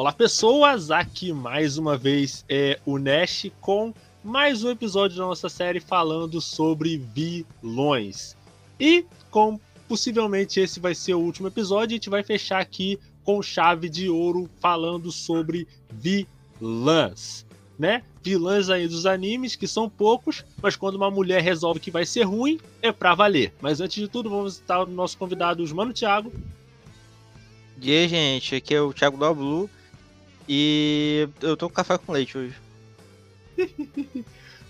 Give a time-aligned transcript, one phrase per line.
[0.00, 3.92] Olá pessoas, aqui mais uma vez é o Nash com
[4.24, 8.34] mais um episódio da nossa série falando sobre vilões.
[8.80, 13.42] E com possivelmente esse vai ser o último episódio, a gente vai fechar aqui com
[13.42, 17.44] chave de ouro falando sobre vilãs,
[17.78, 18.02] né?
[18.22, 22.22] Vilãs aí dos animes, que são poucos, mas quando uma mulher resolve que vai ser
[22.22, 23.52] ruim, é pra valer.
[23.60, 26.32] Mas antes de tudo, vamos visitar o nosso convidado, Mano Thiago.
[27.82, 29.70] E aí, gente, aqui é o Thiago do Blue
[30.52, 32.56] e eu tô com café com leite hoje.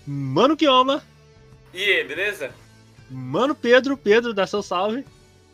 [0.05, 1.03] Mano Kioma.
[1.73, 2.51] E aí, beleza?
[3.09, 5.03] Mano Pedro, Pedro, dá seu salve.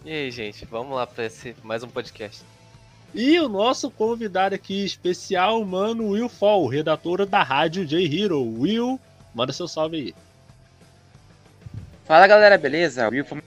[0.04, 2.44] E aí, gente, vamos lá para esse mais um podcast.
[3.16, 8.44] E o nosso convidado aqui especial, mano Will Fall, redatora da rádio J Hero.
[8.44, 9.00] Will,
[9.34, 10.16] manda seu salve aí.
[12.04, 13.08] Fala galera, beleza?
[13.08, 13.40] Will Fall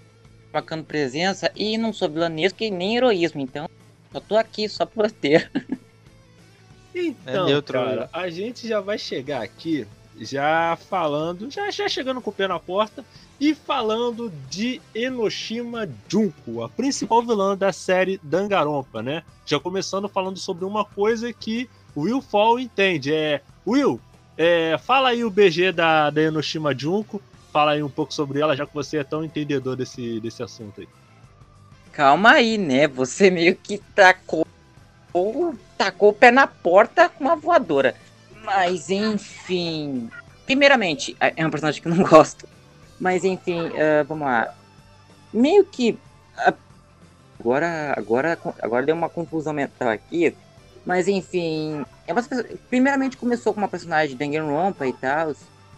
[0.51, 3.69] marcando presença e não sou vilanesco e nem heroísmo, então
[4.15, 5.51] eu tô aqui só por ter.
[7.01, 9.87] Então, é neutro, cara, a gente já vai chegar aqui
[10.21, 13.05] já falando, já, já chegando com o pé na porta
[13.41, 19.23] e falando de Enoshima Junko, a principal vilã da série Danganronpa, né?
[19.47, 23.99] Já começando falando sobre uma coisa que o Will Fall entende, é Will,
[24.37, 28.55] é, fala aí o BG da, da Enoshima Junko, fala aí um pouco sobre ela,
[28.55, 30.89] já que você é tão entendedor desse, desse assunto aí.
[31.93, 32.87] Calma aí, né?
[32.87, 34.47] Você meio que tacou
[35.77, 37.95] tacou o pé na porta com uma voadora.
[38.45, 40.11] Mas enfim.
[40.47, 42.49] Primeiramente, é, é um personagem que eu não gosto.
[42.99, 44.55] Mas enfim, uh, vamos lá.
[45.33, 45.93] Meio que.
[46.47, 46.55] Uh,
[47.39, 50.35] agora, agora, agora deu uma confusão mental aqui.
[50.85, 51.85] Mas enfim.
[52.07, 52.15] É
[52.69, 55.35] primeiramente começou com uma personagem de Danganronpa e tal.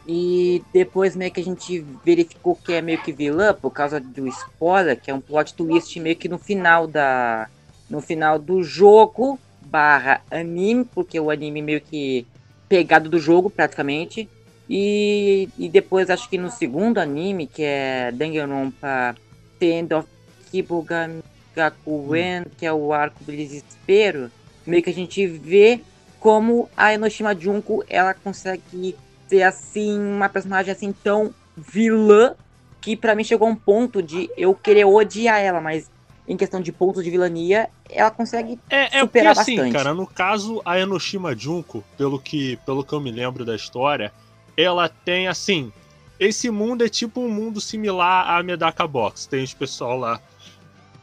[0.06, 4.26] E depois meio que a gente verificou que é meio que vilã por causa do
[4.26, 7.48] spoiler, que é um plot twist meio que no final da.
[7.92, 12.26] No final do jogo barra anime, porque o anime meio que
[12.66, 14.26] pegado do jogo praticamente.
[14.66, 19.14] E, e depois acho que no segundo anime, que é Danganronpa
[19.58, 20.08] Tend of
[20.50, 21.20] Kibugan
[21.54, 24.30] Gakuen, que é o arco do desespero,
[24.66, 25.82] meio que a gente vê
[26.18, 28.96] como a Enoshima Junko ela consegue
[29.28, 32.34] ser assim uma personagem assim tão vilã
[32.80, 35.90] que para mim chegou a um ponto de eu querer odiar ela, mas
[36.26, 39.72] em questão de pontos de vilania, ela consegue é, é superar porque, assim, bastante.
[39.72, 44.12] cara, no caso, a Enoshima Junko, pelo que, pelo que eu me lembro da história,
[44.56, 45.72] ela tem, assim,
[46.18, 49.26] esse mundo é tipo um mundo similar à Medaka Box.
[49.26, 50.20] Tem os pessoal lá,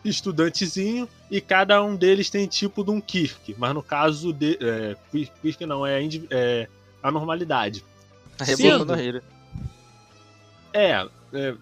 [0.05, 3.55] estudantezinho, e cada um deles tem tipo de um Kirk.
[3.57, 4.57] Mas no caso de...
[4.61, 4.95] É,
[5.41, 6.67] Kirk não, é, é
[7.03, 7.83] a normalidade.
[8.41, 8.93] Sendo,
[10.73, 11.55] é, é,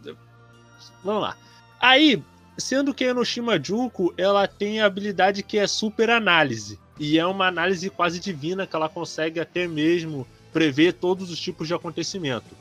[1.03, 1.35] vamos lá.
[1.79, 2.21] Aí,
[2.57, 6.79] Sendo que a Enoshima Junko, ela tem a habilidade que é super análise.
[6.99, 11.67] E é uma análise quase divina que ela consegue até mesmo prever todos os tipos
[11.67, 12.55] de acontecimento.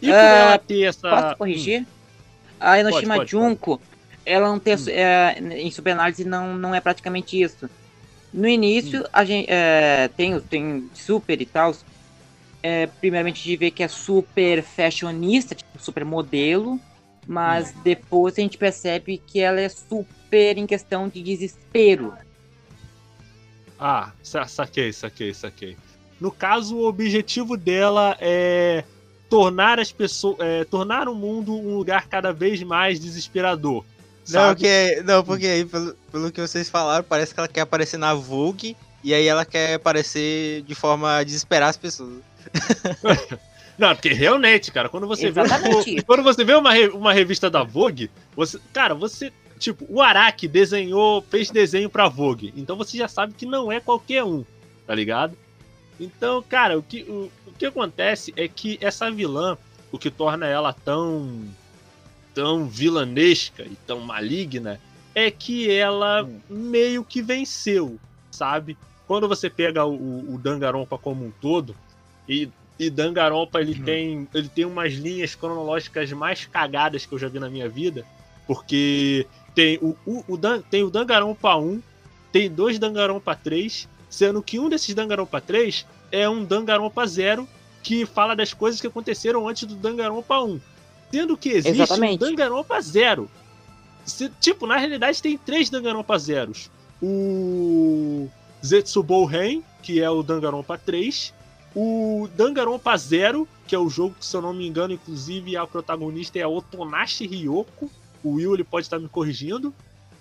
[0.00, 1.08] E por uh, ela ter essa.
[1.08, 1.82] Posso corrigir?
[1.82, 1.86] Hum.
[2.60, 3.90] A Enoshima pode, pode, Junko, pode.
[4.24, 4.74] ela não tem.
[4.74, 4.84] Hum.
[4.88, 7.68] É, em superanálise não, não é praticamente isso.
[8.32, 9.06] No início, hum.
[9.12, 11.74] a gente é, tem, tem super e tal.
[12.62, 16.80] É, primeiramente, de ver que é super fashionista, tipo, super modelo.
[17.26, 22.14] Mas depois a gente percebe que ela é super em questão de desespero.
[23.78, 25.76] Ah, saquei, saquei, saquei.
[26.20, 28.84] No caso, o objetivo dela é
[29.28, 33.84] tornar as pessoas, é, tornar o mundo um lugar cada vez mais desesperador.
[34.24, 34.46] Sabe?
[34.46, 37.96] Não, que, não, porque aí, pelo, pelo que vocês falaram, parece que ela quer aparecer
[37.96, 42.20] na Vogue e aí ela quer aparecer de forma a desesperar as pessoas.
[43.78, 45.96] Não, porque realmente, cara, quando você Exatamente.
[45.96, 46.02] vê.
[46.02, 48.58] Quando você vê uma, uma revista da Vogue, você.
[48.72, 49.32] Cara, você.
[49.58, 52.52] Tipo, o Araki desenhou, fez desenho pra Vogue.
[52.56, 54.44] Então você já sabe que não é qualquer um,
[54.86, 55.36] tá ligado?
[56.00, 59.56] Então, cara, o que, o, o que acontece é que essa vilã,
[59.90, 61.44] o que torna ela tão.
[62.34, 64.80] tão vilanesca e tão maligna,
[65.14, 66.40] é que ela hum.
[66.48, 67.98] meio que venceu,
[68.30, 68.76] sabe?
[69.06, 71.76] Quando você pega o, o Danganronpa como um todo,
[72.28, 72.48] e
[72.86, 73.84] e Danganronpa ele uhum.
[73.84, 78.04] tem ele tem umas linhas cronológicas mais cagadas que eu já vi na minha vida,
[78.46, 81.80] porque tem o, o, o Dan, tem o Danganronpa 1,
[82.32, 87.48] tem dois Danganronpa 3, sendo que um desses Danganronpa 3 é um Danganronpa 0
[87.82, 90.60] que fala das coisas que aconteceram antes do Danganronpa 1.
[91.12, 92.24] Sendo que existe Exatamente.
[92.24, 93.30] um Danganronpa 0.
[94.04, 96.70] Se, tipo, na realidade tem três Danganronpa zeros.
[97.00, 98.28] O
[98.64, 101.34] Zetsubou Ren, que é o Danganronpa 3,
[101.74, 105.66] o Danganronpa Zero, que é o jogo que, se eu não me engano, inclusive a
[105.66, 107.90] protagonista é a Otonashi Ryoko.
[108.22, 109.74] O Will ele pode estar me corrigindo.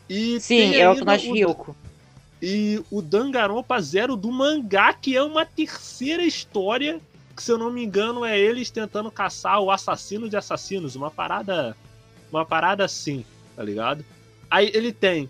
[0.09, 1.33] E Sim, é a Otonashi o...
[1.33, 1.75] Ryoko.
[2.42, 7.00] e o Danganronpa Zero do mangá, que é uma terceira história,
[7.36, 11.12] que se eu não me engano é eles tentando caçar o assassino de assassinos, uma
[11.12, 11.75] parada
[12.31, 13.25] uma parada assim,
[13.56, 14.06] tá ligado?
[14.50, 15.30] Aí ele tem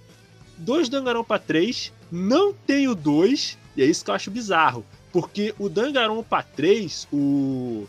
[0.57, 5.53] dois Danganronpa 3, não tem o 2, e é isso que eu acho bizarro, porque
[5.59, 7.85] o Danganronpa 3, o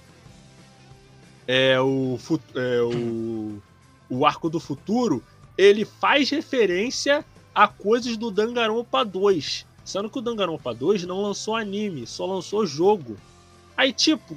[1.46, 2.19] é o
[2.54, 3.62] é o
[4.10, 5.22] o arco do futuro,
[5.56, 7.24] ele faz referência
[7.54, 9.66] a coisas do Danganronpa 2.
[9.84, 13.16] Sendo que o Danganronpa 2 não lançou anime, só lançou jogo.
[13.76, 14.36] Aí, tipo,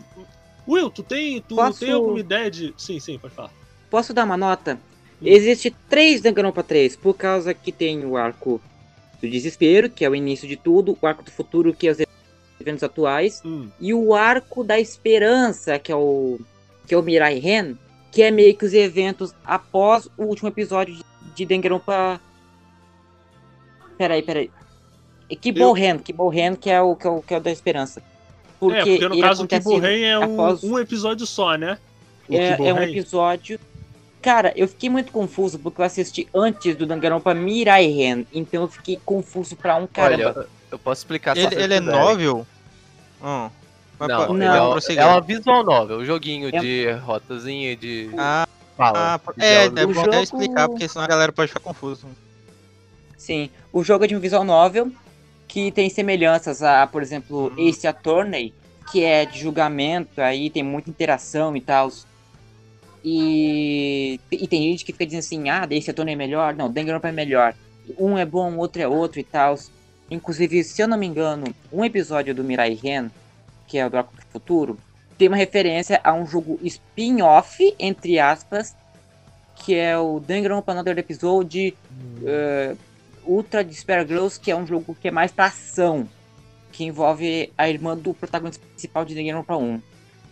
[0.68, 1.80] Will, tu tem, tu Posso...
[1.80, 2.74] tem alguma ideia de.
[2.78, 3.52] Sim, sim, pode falar.
[3.90, 4.80] Posso dar uma nota?
[5.22, 5.28] Hum.
[5.28, 8.62] Existe três Danganronpa 3, por causa que tem o arco
[9.22, 12.00] do desespero, que é o início de tudo, o arco do futuro, que é os
[12.60, 13.70] eventos atuais, hum.
[13.80, 16.40] e o arco da esperança, que é o
[16.88, 17.76] que é o Mirai Ren,
[18.12, 20.98] que é meio que os eventos após o último episódio
[21.36, 22.22] de Danganronpa
[23.98, 24.52] Peraí, peraí.
[25.42, 26.58] Kibohen, eu...
[26.58, 28.02] que é o que é o, que é o da esperança.
[28.60, 30.64] Porque, é, porque no caso o Kibohen é um, após...
[30.64, 31.78] um episódio só, né?
[32.30, 33.60] É, é, um episódio.
[34.22, 38.68] Cara, eu fiquei muito confuso porque eu assisti antes do Danganronpa Mirai Ren, então eu
[38.68, 40.34] fiquei confuso pra um caramba.
[40.38, 42.46] Olha, eu posso explicar Ele, ele é novel?
[43.24, 43.50] Hum.
[44.00, 44.78] Não, não.
[44.78, 46.60] É, é uma visual novel, um joguinho é...
[46.60, 48.10] de rotazinha de.
[48.18, 48.46] Ah,
[48.76, 50.16] Fala, ah é, é bom jogo...
[50.16, 52.06] explicar, porque senão a galera pode ficar confusa.
[53.18, 54.92] Sim, o jogo é de um visual novel
[55.48, 57.68] que tem semelhanças a, por exemplo, uhum.
[57.70, 58.54] Ace Attorney,
[58.92, 61.90] que é de julgamento, aí tem muita interação e tal.
[63.04, 67.08] E, e tem gente que fica dizendo assim, ah, Ace Attorney é melhor, não, Danganronpa
[67.08, 67.56] é melhor.
[67.98, 69.58] Um é bom, o outro é outro e tal.
[70.10, 73.10] Inclusive, se eu não me engano, um episódio do Mirai Ren,
[73.68, 74.78] que é o do Arco do Futuro,
[75.18, 78.76] tem uma referência a um jogo spin-off, entre aspas,
[79.56, 81.76] que é o Danganronpa Another Episode
[82.22, 82.78] uh,
[83.26, 86.08] Ultra Despair Girls, que é um jogo que é mais pra ação,
[86.72, 89.82] que envolve a irmã do protagonista principal de Danganronpa 1.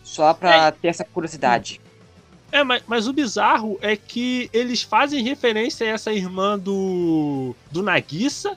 [0.03, 0.71] Só pra é.
[0.71, 1.79] ter essa curiosidade.
[2.51, 7.81] É, mas, mas, o bizarro é que eles fazem referência a essa irmã do, do
[7.81, 8.55] Nagisa,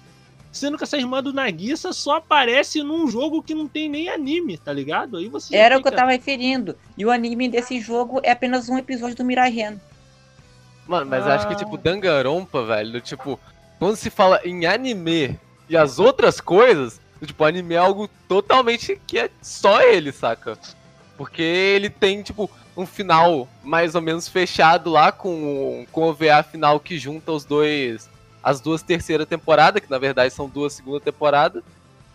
[0.56, 4.58] sendo que essa irmã do Nagisa só aparece num jogo que não tem nem anime,
[4.58, 5.16] tá ligado?
[5.16, 5.78] Aí você Era fica...
[5.78, 6.76] o que eu tava referindo.
[6.96, 9.76] E o anime desse jogo é apenas um episódio do Mirai Ren.
[10.86, 11.34] Mano, mas ah.
[11.34, 11.56] acho que, ah.
[11.56, 13.38] tipo, Danganronpa, velho, tipo,
[13.78, 15.38] quando se fala em anime
[15.68, 20.58] e as outras coisas, tipo, anime é algo totalmente que é só ele, saca?
[21.16, 26.42] Porque ele tem, tipo, um final mais ou menos fechado lá com, com o VA
[26.42, 28.08] final que junta os dois.
[28.46, 31.64] As duas terceira temporada, que na verdade são duas segunda temporada.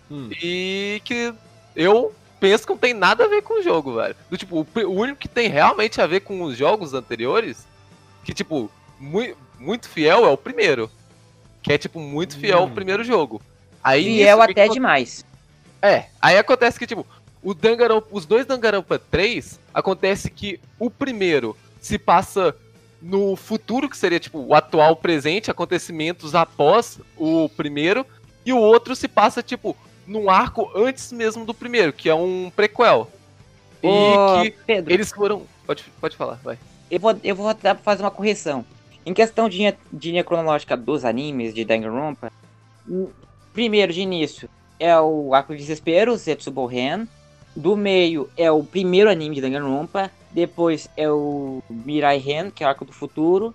[0.09, 0.29] Hum.
[0.41, 1.33] E que
[1.75, 4.15] eu penso que não tem nada a ver com o jogo, velho.
[4.29, 7.67] Do, tipo, o único que tem realmente a ver com os jogos anteriores,
[8.23, 10.89] que, tipo, muito, muito fiel é o primeiro.
[11.61, 12.61] Que é, tipo, muito fiel hum.
[12.61, 13.41] ao primeiro jogo.
[13.83, 14.73] Aí, fiel até que...
[14.75, 15.25] demais.
[15.81, 17.05] É, aí acontece que, tipo,
[17.43, 22.55] o Danganronpa, os dois Danganronpa 3, acontece que o primeiro se passa
[23.01, 28.06] no futuro, que seria, tipo, o atual presente, acontecimentos após o primeiro,
[28.45, 29.75] e o outro se passa, tipo,
[30.06, 33.09] num arco antes mesmo do primeiro, que é um prequel.
[33.81, 35.44] E que Pedro, eles foram...
[35.65, 36.57] Pode, pode falar, vai.
[36.89, 38.65] Eu vou, eu vou fazer uma correção.
[39.05, 42.31] Em questão de linha, de linha cronológica dos animes de Danganronpa,
[43.51, 47.08] primeiro de início é o Arco de Desespero, Zetsubo Ren.
[47.55, 50.12] Do meio é o primeiro anime de Danganronpa.
[50.33, 53.53] Depois é o Mirai Ren, que é o Arco do Futuro.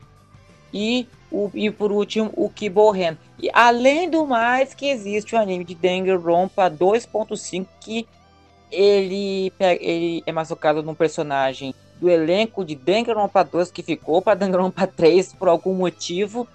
[0.72, 3.16] E, o, e por último, o Kibo Ren.
[3.38, 8.06] E além do mais, que existe o anime de Danganronpa 2.5, que
[8.70, 14.38] ele, ele é mais focado num personagem do elenco de Danganronpa 2 que ficou para
[14.38, 16.46] Danganronpa 3 por algum motivo.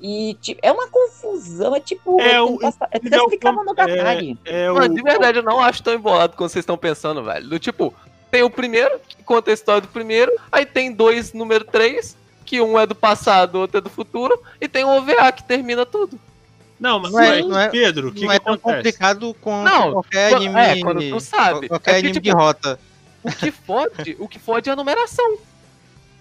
[0.00, 2.20] E tipo, é uma confusão, é tipo.
[2.20, 2.58] É, o,
[2.90, 4.38] é tentar explicar Monogatari.
[4.44, 7.48] É, é Mano, de verdade, eu não acho tão embolado como vocês estão pensando, velho.
[7.48, 7.94] Do tipo,
[8.30, 12.60] tem o primeiro, que conta a história do primeiro, aí tem dois, número 3, que
[12.60, 16.18] um é do passado, outro é do futuro, e tem um OVA que termina tudo.
[16.78, 19.92] Não, mas não é, não é, Pedro, que não que é tão complicado com não,
[19.92, 20.60] qualquer anime.
[20.60, 21.68] É, quando tu sabe.
[21.68, 22.78] Qualquer é que, anime tipo, de rota.
[23.22, 25.38] O que fode, o que fode é a numeração.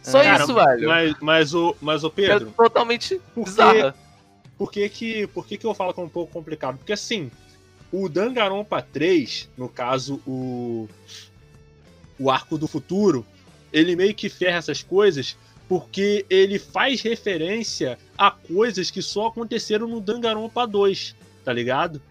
[0.01, 0.87] Só Cara, isso, velho.
[0.87, 2.47] Mas, mas, o, mas o Pedro.
[2.47, 3.95] É totalmente por bizarra.
[4.57, 6.77] Por que que, por que que eu falo que é um pouco complicado?
[6.77, 7.29] Porque assim,
[7.91, 10.87] o Danganronpa 3, no caso o
[12.19, 13.25] o Arco do Futuro,
[13.71, 19.87] ele meio que ferra essas coisas porque ele faz referência a coisas que só aconteceram
[19.87, 22.01] no Danganronpa 2, tá ligado?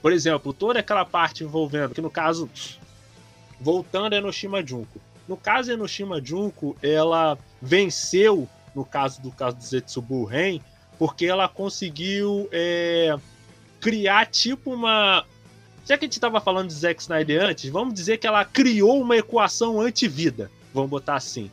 [0.00, 2.50] Por exemplo, toda aquela parte envolvendo, que no caso
[3.60, 5.00] voltando a Enoshima Junko.
[5.28, 10.60] No caso de Enoshima Junko, ela venceu, no caso do caso do Zetsubu Ren,
[10.98, 13.16] porque ela conseguiu é,
[13.80, 15.24] criar tipo uma.
[15.84, 19.00] Já que a gente tava falando de Zack Snyder antes, vamos dizer que ela criou
[19.00, 20.50] uma equação anti-vida.
[20.72, 21.50] Vamos botar assim,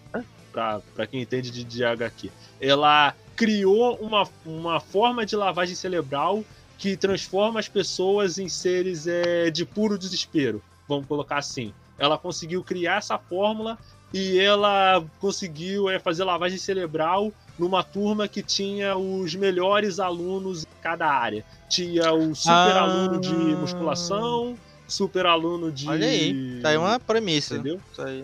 [0.51, 2.29] pra, pra quem entende de, de HQ.
[2.61, 6.43] Ela criou uma, uma forma de lavagem cerebral
[6.77, 10.61] que transforma as pessoas em seres é, de puro desespero.
[10.87, 11.73] Vamos colocar assim.
[11.97, 13.77] Ela conseguiu criar essa fórmula
[14.13, 20.81] e ela conseguiu é, fazer lavagem cerebral numa turma que tinha os melhores alunos em
[20.81, 21.43] cada área.
[21.67, 22.81] Tinha o super ah...
[22.81, 25.87] aluno de musculação, super aluno de.
[25.87, 27.55] Olha aí, tá aí uma premissa.
[27.55, 27.79] Entendeu?
[27.95, 28.23] Tá aí...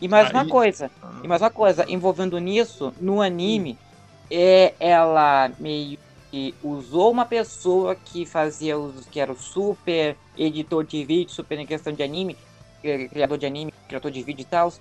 [0.00, 1.20] E mais uma coisa, ah.
[1.24, 3.78] e mais uma coisa, envolvendo nisso, no anime,
[4.30, 5.98] é ela meio
[6.30, 11.58] que usou uma pessoa que fazia os que era o super editor de vídeo, super
[11.58, 12.36] em questão de anime,
[13.10, 14.72] criador de anime, criador de vídeo e tal,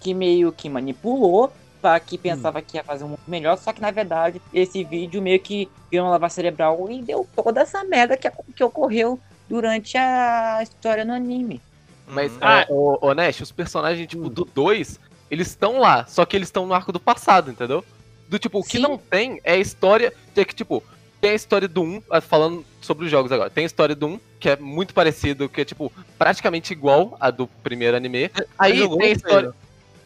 [0.00, 1.52] que meio que manipulou
[2.00, 2.62] que pensava hum.
[2.66, 6.06] que ia fazer um mundo melhor, só que na verdade esse vídeo meio que virou
[6.06, 11.12] uma lavar cerebral e deu toda essa merda que, que ocorreu durante a história no
[11.12, 11.60] anime.
[12.06, 14.28] Mas, ah, o, o Nash, os personagens, tipo, hum.
[14.28, 17.84] do 2, eles estão lá, só que eles estão no arco do passado, entendeu?
[18.28, 20.12] Do tipo, o que não tem é a história.
[20.36, 20.82] É que, tipo,
[21.20, 23.48] tem a história do 1, ah, falando sobre os jogos agora.
[23.48, 27.30] Tem a história do 1, que é muito parecido, que é, tipo, praticamente igual a
[27.30, 28.30] do primeiro anime.
[28.58, 29.54] Aí tem a história.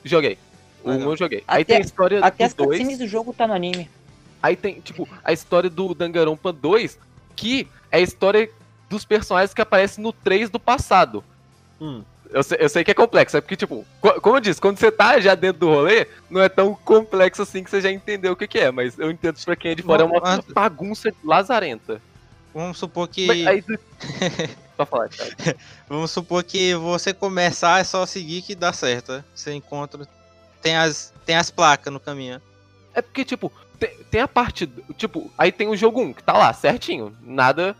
[0.04, 0.38] Joguei.
[0.86, 1.44] O 1 eu joguei.
[1.46, 2.80] Até, Aí tem a história até do 2.
[2.80, 3.90] Até do jogo tá no anime.
[4.42, 6.98] Aí tem, tipo, a história do Danganronpa 2,
[7.34, 8.48] que é a história
[8.88, 11.24] dos personagens que aparecem no 3 do passado.
[11.80, 12.02] Hum.
[12.30, 13.84] Eu sei, eu sei que é complexo, é porque, tipo,
[14.20, 17.62] como eu disse, quando você tá já dentro do rolê, não é tão complexo assim
[17.62, 19.74] que você já entendeu o que, que é, mas eu entendo que pra quem é
[19.74, 22.00] de fora é uma bagunça lazarenta.
[22.52, 23.26] Vamos supor que.
[23.26, 23.64] Mas, aí,
[24.76, 25.56] Só falar, cara.
[25.88, 29.12] Vamos supor que você começar é só seguir que dá certo.
[29.12, 29.24] Né?
[29.34, 30.08] Você encontra.
[30.66, 32.42] Tem as, tem as placas no caminho.
[32.92, 34.68] É porque, tipo, tem, tem a parte.
[34.96, 37.16] Tipo, aí tem o jogo 1, que tá lá, certinho.
[37.22, 37.76] Nada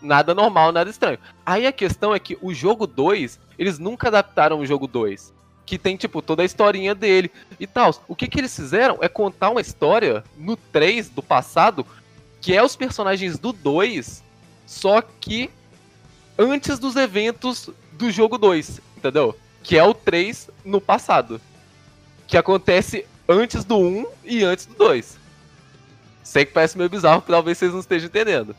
[0.00, 1.18] nada normal, nada estranho.
[1.44, 5.30] Aí a questão é que o jogo 2, eles nunca adaptaram o jogo 2.
[5.66, 7.94] Que tem, tipo, toda a historinha dele e tal.
[8.08, 11.86] O que, que eles fizeram é contar uma história no 3 do passado,
[12.40, 14.24] que é os personagens do 2,
[14.66, 15.50] só que
[16.38, 19.36] antes dos eventos do jogo 2, entendeu?
[19.62, 21.38] Que é o 3 no passado.
[22.32, 25.18] Que acontece antes do 1 e antes do 2.
[26.22, 28.56] Sei que parece meio bizarro, talvez vocês não estejam entendendo.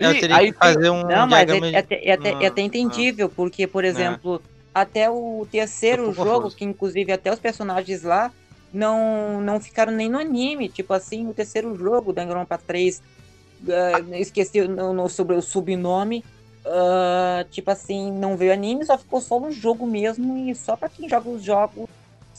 [0.00, 1.04] Eu e teria aí que fazer um.
[1.04, 4.42] Não, mas é, é, até, é, até, é até entendível, porque, por exemplo,
[4.74, 8.32] até o terceiro jogo, que inclusive até os personagens lá
[8.72, 10.68] não, não ficaram nem no anime.
[10.68, 16.24] Tipo assim, o terceiro jogo, Danganronpa 3, uh, esqueci no, no, sobre o subnome.
[16.66, 20.36] Uh, tipo assim, não veio anime, só ficou só no jogo mesmo.
[20.36, 21.88] E só pra quem joga os jogos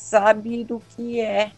[0.05, 1.51] sabe do que é.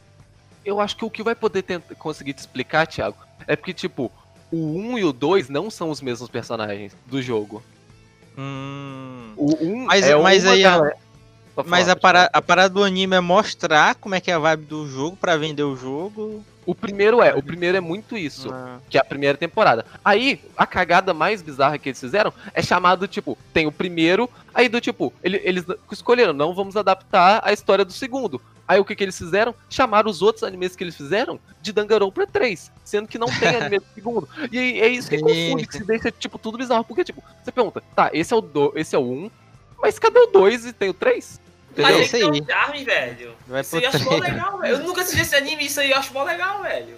[0.64, 4.12] Eu acho que o que vai poder tentar, conseguir te explicar, Thiago, é porque, tipo,
[4.52, 7.62] o 1 e o 2 não são os mesmos personagens do jogo.
[8.38, 9.34] Hum.
[9.36, 10.98] O 1 mas, é mas uma aí galera...
[11.66, 14.66] Mas a, para, a parada do anime é mostrar como é que é a vibe
[14.66, 16.46] do jogo para vender o jogo.
[16.68, 18.80] O primeiro é, o primeiro é muito isso, ah.
[18.90, 19.86] que é a primeira temporada.
[20.04, 24.68] Aí, a cagada mais bizarra que eles fizeram é chamado, tipo, tem o primeiro, aí
[24.68, 28.42] do tipo, ele, eles escolheram, não vamos adaptar a história do segundo.
[28.68, 29.56] Aí o que, que eles fizeram?
[29.70, 33.80] Chamaram os outros animes que eles fizeram de Danganronpa 3, sendo que não tem anime
[33.80, 34.28] do segundo.
[34.52, 36.84] E é isso que confunde, que se deixa, tipo, tudo bizarro.
[36.84, 39.32] Porque, tipo, você pergunta, tá, esse é o, do, esse é o 1,
[39.82, 41.40] mas cadê o 2 e tem o 3?
[41.78, 42.24] Mas é isso aí.
[42.24, 43.36] um charme, velho.
[43.48, 44.74] Vai isso aí eu acho mó legal, velho.
[44.74, 46.96] Eu nunca assisti esse anime, isso aí eu acho mó legal, velho.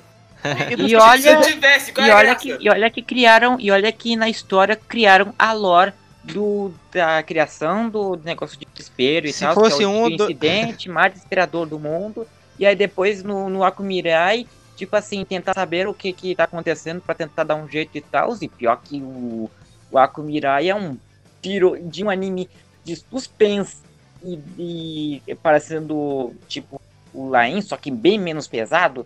[0.77, 3.91] E, olha, se eu tivesse, e, é olha que, e olha que criaram, e olha
[3.91, 5.93] que na história criaram a lore
[6.23, 10.07] do, da criação do negócio de desespero e Se tal, fosse que é o um
[10.07, 10.93] incidente do...
[10.93, 12.25] mais desesperador do mundo.
[12.57, 14.45] E aí depois no, no Akumirai,
[14.75, 18.01] tipo assim, tentar saber o que que tá acontecendo para tentar dar um jeito e
[18.01, 18.35] tal.
[18.41, 19.49] E pior que o,
[19.91, 20.97] o Akumirai é um
[21.41, 22.49] tiro de um anime
[22.83, 23.88] de suspense
[24.23, 26.81] e, e parecendo tipo
[27.13, 29.05] o Lain, só que bem menos pesado.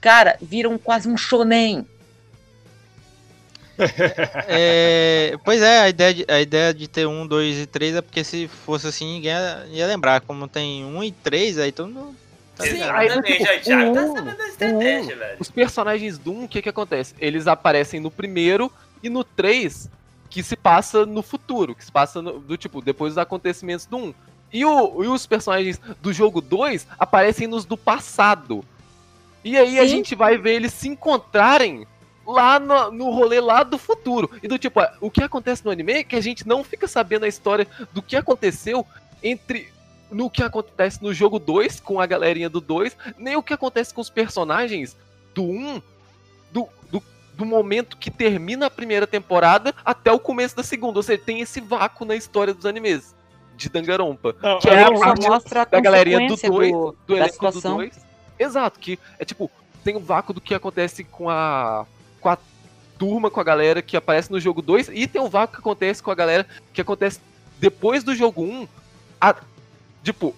[0.00, 1.86] Cara, viram quase um shonen.
[4.48, 8.02] é, pois é, a ideia, de, a ideia de ter um, dois e três é
[8.02, 10.20] porque se fosse assim, ninguém ia, ia lembrar.
[10.20, 12.16] Como tem um e três, aí todo mundo.
[12.56, 15.36] Tá Sim, aí, tipo, já, um, tá sabendo da estratégia, um, velho.
[15.40, 17.14] Os personagens do 1, o que que acontece?
[17.18, 18.70] Eles aparecem no primeiro
[19.02, 19.88] e no 3,
[20.28, 23.96] que se passa no futuro, que se passa no, do tipo, depois dos acontecimentos do
[23.96, 24.14] 1.
[24.52, 28.64] E, o, e os personagens do jogo 2 aparecem nos do passado.
[29.44, 29.78] E aí Sim.
[29.78, 31.86] a gente vai ver eles se encontrarem
[32.26, 34.30] lá no, no rolê lá do futuro.
[34.42, 37.24] E do tipo, o que acontece no anime é que a gente não fica sabendo
[37.24, 38.86] a história do que aconteceu
[39.22, 39.72] entre
[40.10, 43.94] no que acontece no jogo 2 com a galerinha do 2, nem o que acontece
[43.94, 44.94] com os personagens
[45.34, 45.82] do 1, um,
[46.52, 47.02] do, do
[47.34, 50.98] do momento que termina a primeira temporada até o começo da segunda.
[50.98, 53.14] Ou seja, tem esse vácuo na história dos animes
[53.56, 54.34] de Dangarompa.
[54.42, 58.00] Não, que é, a parte mostra da galerinha do 2, do, do elenco do 2.
[58.38, 59.50] Exato, que é tipo,
[59.84, 61.86] tem o um vácuo do que acontece com a
[62.20, 62.38] com a
[62.98, 66.02] turma, com a galera que aparece no jogo 2 e tem um vácuo que acontece
[66.02, 67.20] com a galera que acontece
[67.58, 68.68] depois do jogo 1, um,
[69.20, 69.36] a,
[70.02, 70.34] tipo,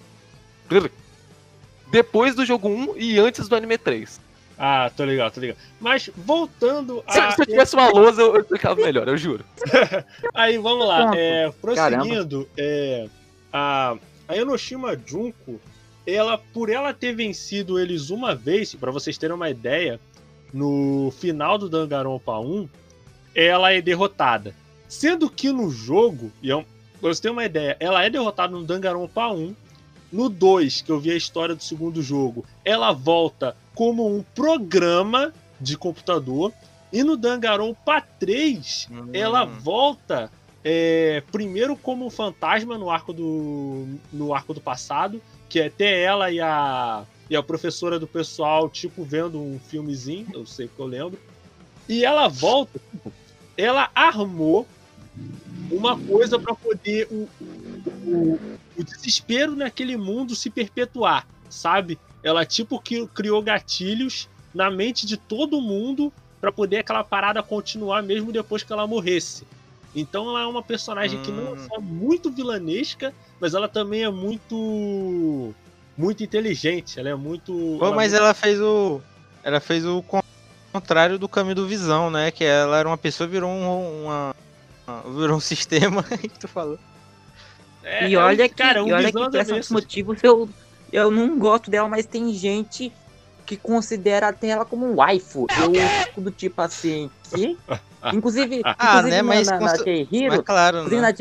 [1.90, 4.20] depois do jogo 1 e antes do anime 3.
[4.58, 5.58] Ah, tô ligado, tô ligado.
[5.80, 7.12] Mas voltando a.
[7.12, 9.44] Se, se eu tivesse uma lousa, eu explicava melhor, eu juro.
[10.32, 11.10] Aí, vamos lá.
[11.14, 13.08] É, prosseguindo, é,
[13.52, 13.96] a,
[14.28, 15.60] a Enoshima Junko,
[16.06, 19.98] ela, por ela ter vencido eles uma vez, para vocês terem uma ideia,
[20.52, 22.68] no final do Danganronpa 1,
[23.34, 24.54] ela é derrotada.
[24.88, 26.64] Sendo que no jogo, e é
[27.00, 29.54] pra você ter uma ideia, ela é derrotada no Danganronpa 1,
[30.12, 35.32] no 2, que eu vi a história do segundo jogo, ela volta como um programa
[35.60, 36.52] de computador.
[36.92, 39.10] E no Danganronpa 3, hum.
[39.12, 40.30] ela volta
[40.64, 46.02] é, primeiro como um fantasma no arco do no arco do passado, que é até
[46.02, 50.80] ela e a e a professora do pessoal tipo vendo um filmezinho, eu sei que
[50.80, 51.18] eu lembro.
[51.88, 52.80] E ela volta,
[53.56, 54.66] ela armou
[55.70, 57.28] uma coisa para poder o,
[58.06, 58.40] o,
[58.76, 61.98] o desespero naquele mundo se perpetuar, sabe?
[62.24, 68.02] Ela tipo que criou gatilhos na mente de todo mundo para poder aquela parada continuar
[68.02, 69.46] mesmo depois que ela morresse.
[69.94, 71.22] Então ela é uma personagem hum.
[71.22, 71.66] que não é hum.
[71.68, 75.54] só muito vilanesca, mas ela também é muito
[75.96, 78.24] muito inteligente, ela é muito Pô, ela mas é muito...
[78.24, 79.00] ela fez o
[79.44, 80.02] ela fez o
[80.72, 82.30] contrário do caminho do Visão, né?
[82.30, 84.34] Que ela era uma pessoa virou um, uma
[85.16, 86.78] virou um sistema que tu falou.
[87.82, 90.48] É, e olha que, cara, um e olha que por esses motivos eu,
[90.94, 92.92] eu não gosto dela, mas tem gente
[93.44, 95.46] que considera até ela como um waifu.
[95.50, 95.72] Eu
[96.06, 97.58] fico do tipo assim, que?
[98.12, 101.14] Inclusive, ah, inclusive né, mas na, na J-Hero, claro, inclusive né?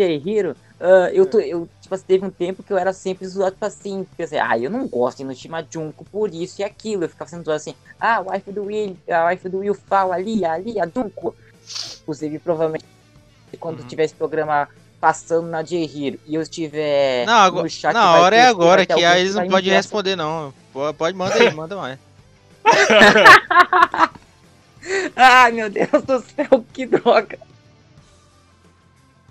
[0.79, 3.53] na uh, eu, tô, eu tipo assim, teve um tempo que eu era sempre zoado,
[3.53, 7.05] tipo assim, pensei, ah, eu não gosto de no Shima Junko por isso e aquilo.
[7.05, 10.15] Eu ficava sendo zoado assim, ah, o wife do Will, a wife do Will fala
[10.15, 11.33] ali, ali, a Junko.
[12.01, 12.85] Inclusive, provavelmente,
[13.59, 13.87] quando uhum.
[13.87, 14.67] tiver esse programa
[15.03, 17.93] passando na J-Hero e eu estiver não, agora, no chat.
[17.93, 20.53] Na hora é agora, que aí eles não podem responder, não.
[20.97, 21.99] Pode, manda aí, manda mais.
[25.13, 27.37] Ai, meu Deus do céu, que droga.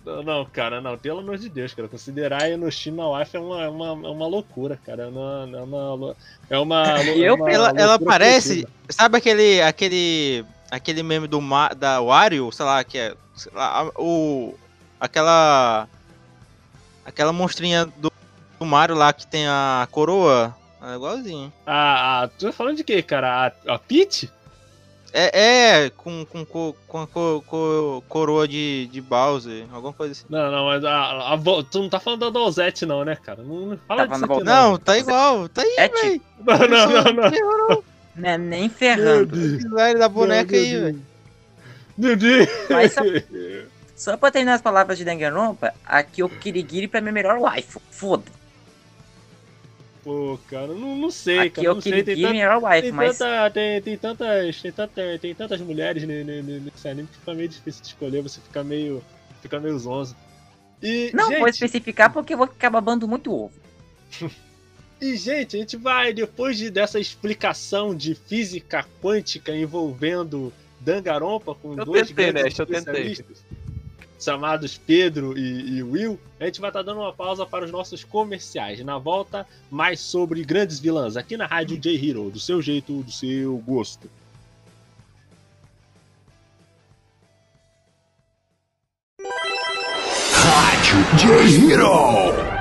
[0.04, 1.88] Não, não, cara, não, pelo amor de Deus, cara.
[1.88, 5.04] Considerar a China Wife é uma, é uma, é uma loucura, cara.
[5.04, 5.48] É uma.
[5.54, 6.16] É uma,
[6.50, 8.68] é uma, é uma ela, ela parece.
[8.90, 9.62] Sabe aquele.
[9.62, 10.44] aquele.
[10.70, 11.40] aquele meme do
[11.78, 13.14] da Wario, sei lá, que é.
[13.54, 14.54] Lá, o.
[15.02, 15.88] Aquela.
[17.04, 18.12] Aquela monstrinha do,
[18.56, 20.54] do Mario lá que tem a coroa.
[20.80, 21.52] É igualzinho.
[21.66, 23.52] Ah, ah, tu tá falando de quê, cara?
[23.66, 24.30] A, a Peach?
[25.12, 30.24] É, é com, com, com, com, com coroa de, de Bowser, alguma coisa assim.
[30.30, 31.38] Não, não, mas a, a, a,
[31.68, 33.42] tu não tá falando da Dozette, não, né, cara?
[33.42, 34.70] Não, não fala tá disso aqui, não.
[34.70, 34.78] não.
[34.78, 36.22] tá igual, tá aí, velho.
[36.46, 37.30] Não, não, não, não.
[37.68, 37.84] Não,
[38.16, 39.36] não é nem ferrando.
[39.36, 41.02] O da boneca aí, velho.
[41.98, 42.48] Meu Deus.
[42.70, 42.94] Mas
[44.02, 47.78] só, pra terminar as palavras de Danganronpa, aqui o Kirigiri pra mim é melhor wife.
[47.88, 48.24] Foda.
[50.02, 51.68] Pô, cara, não, não sei, Aqui cara.
[51.68, 53.18] Eu não sei, tem, tanta, wife, tem, mas...
[53.18, 57.80] tanta, tem, tem, tantas, tem, tanta, tem tantas mulheres nesse anime que fica meio difícil
[57.80, 59.00] de escolher, você fica meio.
[59.40, 60.16] fica meio zonzo.
[60.82, 61.38] E, não gente...
[61.38, 63.54] vou especificar porque eu vou ficar babando muito ovo.
[65.00, 71.78] e, gente, a gente vai, depois de, dessa explicação de física quântica envolvendo Dangarompa com
[71.78, 72.42] eu dois tentei, né?
[72.58, 73.24] Eu tentei
[74.22, 77.70] chamados Pedro e, e Will, a gente vai estar tá dando uma pausa para os
[77.70, 78.82] nossos comerciais.
[78.84, 83.10] Na volta, mais sobre grandes vilãs aqui na Rádio J Hero, do seu jeito, do
[83.10, 84.10] seu gosto.
[90.34, 92.52] Rádio J Hero.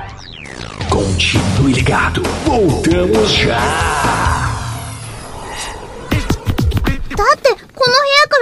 [0.90, 4.41] Continue ligado, voltamos já.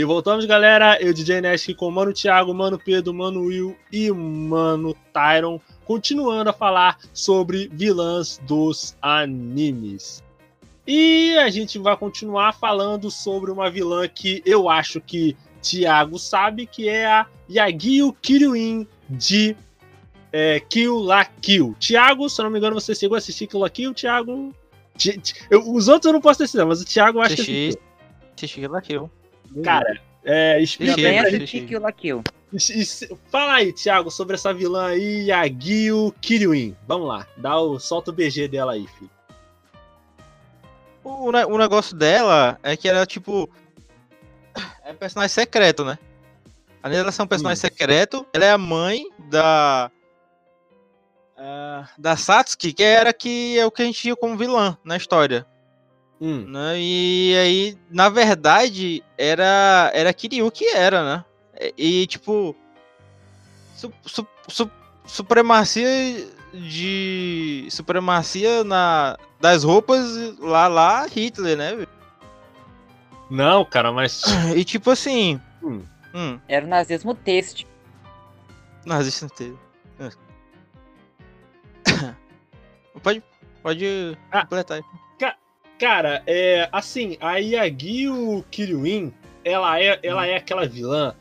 [0.00, 0.96] E voltamos, galera.
[0.98, 6.48] Eu, DJ Nest, com o Mano Thiago, Mano Pedro, Mano Will e Mano Tyron, continuando
[6.48, 10.24] a falar sobre vilãs dos animes.
[10.86, 16.64] E a gente vai continuar falando sobre uma vilã que eu acho que Thiago sabe,
[16.64, 19.54] que é a Yagyu Kiryuin de
[20.32, 21.76] é, Kill la Kill.
[21.78, 24.54] Thiago, se eu não me engano, você chegou a assistir Kill la Kill, Thiago?
[25.50, 27.78] Eu, os outros eu não posso assistir, mas o Thiago eu acho que...
[28.34, 29.10] Assisti Kill la Kill.
[29.62, 32.22] Cara, é, explica Também assisti Kill la Kill.
[33.30, 36.76] Fala aí, Thiago, sobre essa vilã aí, Yagyu Kiryuin.
[36.86, 39.10] Vamos lá, dá o, solta o BG dela aí, filho.
[41.02, 43.48] O, o negócio dela é que ela, tipo.
[44.84, 45.98] É personagem secreto, né?
[46.82, 47.68] Além dela ser um personagem hum.
[47.68, 49.90] secreto, ela é a mãe da.
[51.36, 54.96] Uh, da Satsuki, que era que é o que a gente tinha como vilã na
[54.96, 55.46] história.
[56.20, 56.44] Hum.
[56.48, 56.78] Né?
[56.78, 61.24] E aí, na verdade, era era Kiryu que era, né?
[61.76, 62.54] E, tipo,
[63.74, 64.70] su, su, su,
[65.06, 65.88] supremacia
[66.52, 70.06] de supremacia na das roupas
[70.38, 71.86] lá lá Hitler, né?
[73.30, 74.22] Não, cara, mas
[74.54, 75.82] e tipo assim, hum.
[76.14, 76.38] Hum.
[76.48, 77.66] era o nazismo têxtil.
[78.84, 79.58] Nazismo têxtil.
[83.02, 83.22] pode
[83.62, 84.42] pode ah.
[84.42, 84.84] completar aí.
[85.80, 91.14] Cara, é assim, a Yagyu Kiryuin, ela é, ela é aquela vilã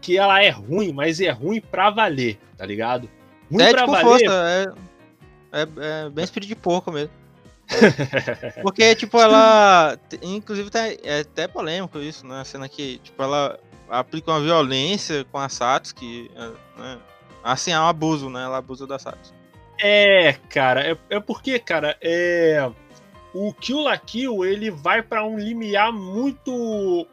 [0.00, 3.10] que ela é ruim, mas é ruim pra valer, tá ligado?
[3.52, 4.04] Ruim é, pra tipo, valer.
[4.04, 4.74] Força,
[5.52, 5.66] é, é,
[6.06, 7.10] é bem espírito de porco mesmo.
[8.62, 9.98] Porque, tipo, ela.
[10.22, 12.40] Inclusive, tá, é até polêmico isso, né?
[12.40, 13.58] A cena que, tipo, ela
[13.90, 16.30] aplica uma violência com a Satsuki.
[16.34, 16.98] É, né?
[17.44, 18.44] Assim, é um abuso, né?
[18.44, 19.36] Ela abusa da Satsuki.
[19.78, 22.70] É, cara, é, é porque, cara, é
[23.34, 27.06] o Kill la Kill ele vai para um limiar muito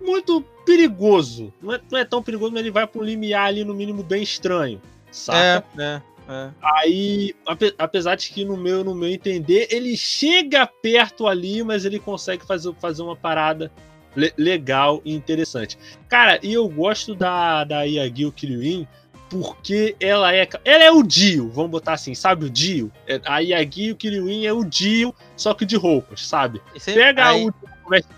[0.00, 1.52] muito perigoso.
[1.62, 4.02] Não é, não é, tão perigoso, mas ele vai para um limiar ali no mínimo
[4.02, 5.64] bem estranho, saca?
[5.78, 6.50] É, é, é.
[6.62, 7.34] Aí,
[7.78, 12.44] apesar de que no meu no meu entender, ele chega perto ali, mas ele consegue
[12.44, 13.70] fazer, fazer uma parada
[14.14, 15.78] le legal e interessante.
[16.08, 18.86] Cara, e eu gosto da da Yagyu Kiryuin
[19.28, 22.92] porque ela é ela é o Dio, vamos botar assim, sabe o Dio?
[23.06, 26.62] É, a Yagi e o Kiryuin é o Dio, só que de roupas, sabe?
[26.84, 27.48] Pega aí...
[27.48, 27.54] o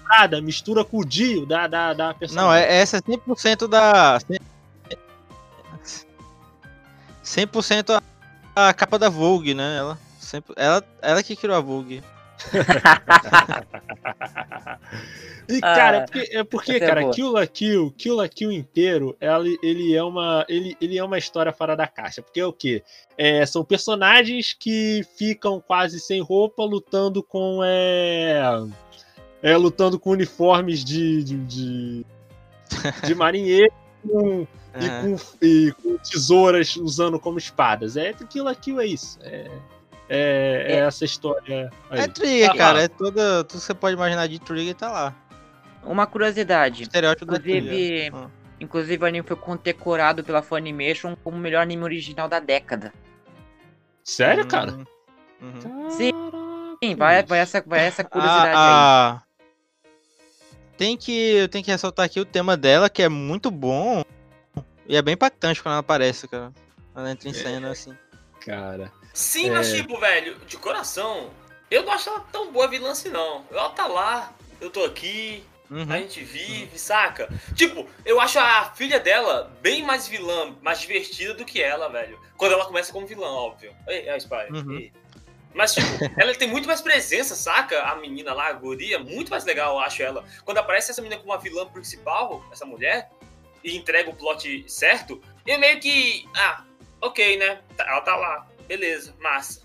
[0.05, 2.49] Prada, mistura com o Dio da, da, da personagem.
[2.49, 4.19] Não, é, essa é 100% da...
[7.23, 8.03] 100%
[8.57, 9.77] a, a capa da Vogue, né?
[9.77, 12.03] Ela, sempre, ela, ela que criou a Vogue.
[15.49, 19.17] E, cara, ah, porque, é porque, é cara, Kill la Kill, Kill la Kill inteiro,
[19.19, 22.21] ele, ele, é uma, ele, ele é uma história fora da caixa.
[22.21, 22.83] Porque é o quê?
[23.17, 27.61] É, são personagens que ficam quase sem roupa, lutando com.
[27.65, 28.43] É,
[29.43, 32.07] é lutando com uniformes de, de, de,
[33.07, 33.73] de marinheiro
[34.07, 34.47] com,
[34.79, 37.97] e, com, e com tesouras usando como espadas.
[37.97, 39.19] É Kill la Kill é isso.
[39.23, 39.51] É.
[40.09, 41.71] É, é, é, essa história.
[41.91, 42.01] Aí.
[42.01, 42.83] É Trigger, tá cara.
[42.83, 45.15] É toda, tudo que você pode imaginar de Trigger tá lá.
[45.83, 46.83] Uma curiosidade.
[46.85, 52.29] Estereótipo inclusive, da inclusive o anime foi condecorado pela Funimation como o melhor anime original
[52.29, 52.93] da década.
[54.03, 54.49] Sério, hum.
[54.49, 54.73] cara?
[55.41, 55.91] Uhum.
[55.91, 56.13] Sim.
[56.83, 59.29] Sim, vai, vai, essa, vai essa curiosidade ah, aí.
[60.77, 64.05] Tem que, tem que ressaltar aqui o tema dela, que é muito bom.
[64.87, 66.53] E é bem impactante quando ela aparece, cara.
[66.95, 67.93] Ela entra em é, cena, assim.
[68.41, 68.93] Cara.
[69.13, 69.53] Sim, é...
[69.53, 71.31] mas tipo, velho, de coração,
[71.71, 73.45] eu não acho ela tão boa vilã assim, não.
[73.51, 75.87] Ela tá lá, eu tô aqui, Uhum.
[75.91, 76.79] A gente vive, uhum.
[76.79, 77.29] saca?
[77.55, 82.19] Tipo, eu acho a filha dela bem mais vilã, mais divertida do que ela, velho.
[82.37, 83.75] Quando ela começa como vilã, óbvio.
[83.87, 84.51] Ei, aí, Spy.
[84.51, 84.91] Uhum.
[85.53, 87.83] Mas, tipo, ela tem muito mais presença, saca?
[87.83, 90.25] A menina lá, a guria, muito mais legal, eu acho ela.
[90.45, 93.11] Quando aparece essa menina como a vilã principal, essa mulher,
[93.63, 96.27] e entrega o plot certo, eu meio que.
[96.35, 96.65] Ah,
[97.01, 97.61] ok, né?
[97.79, 99.63] Ela tá lá, beleza, massa.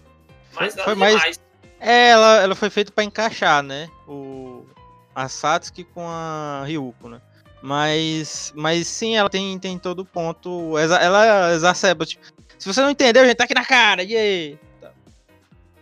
[0.55, 1.39] Mas foi, foi mais.
[1.79, 3.89] É, ela, ela foi feita para encaixar, né?
[4.07, 4.65] O,
[5.13, 7.21] a Satsuki com a Ryuko, né?
[7.61, 10.77] Mas, mas sim, ela tem, tem todo o ponto.
[10.77, 12.05] Ela exacerba.
[12.05, 12.25] Tipo,
[12.57, 14.03] se você não entendeu, a gente tá aqui na cara.
[14.03, 14.59] E aí?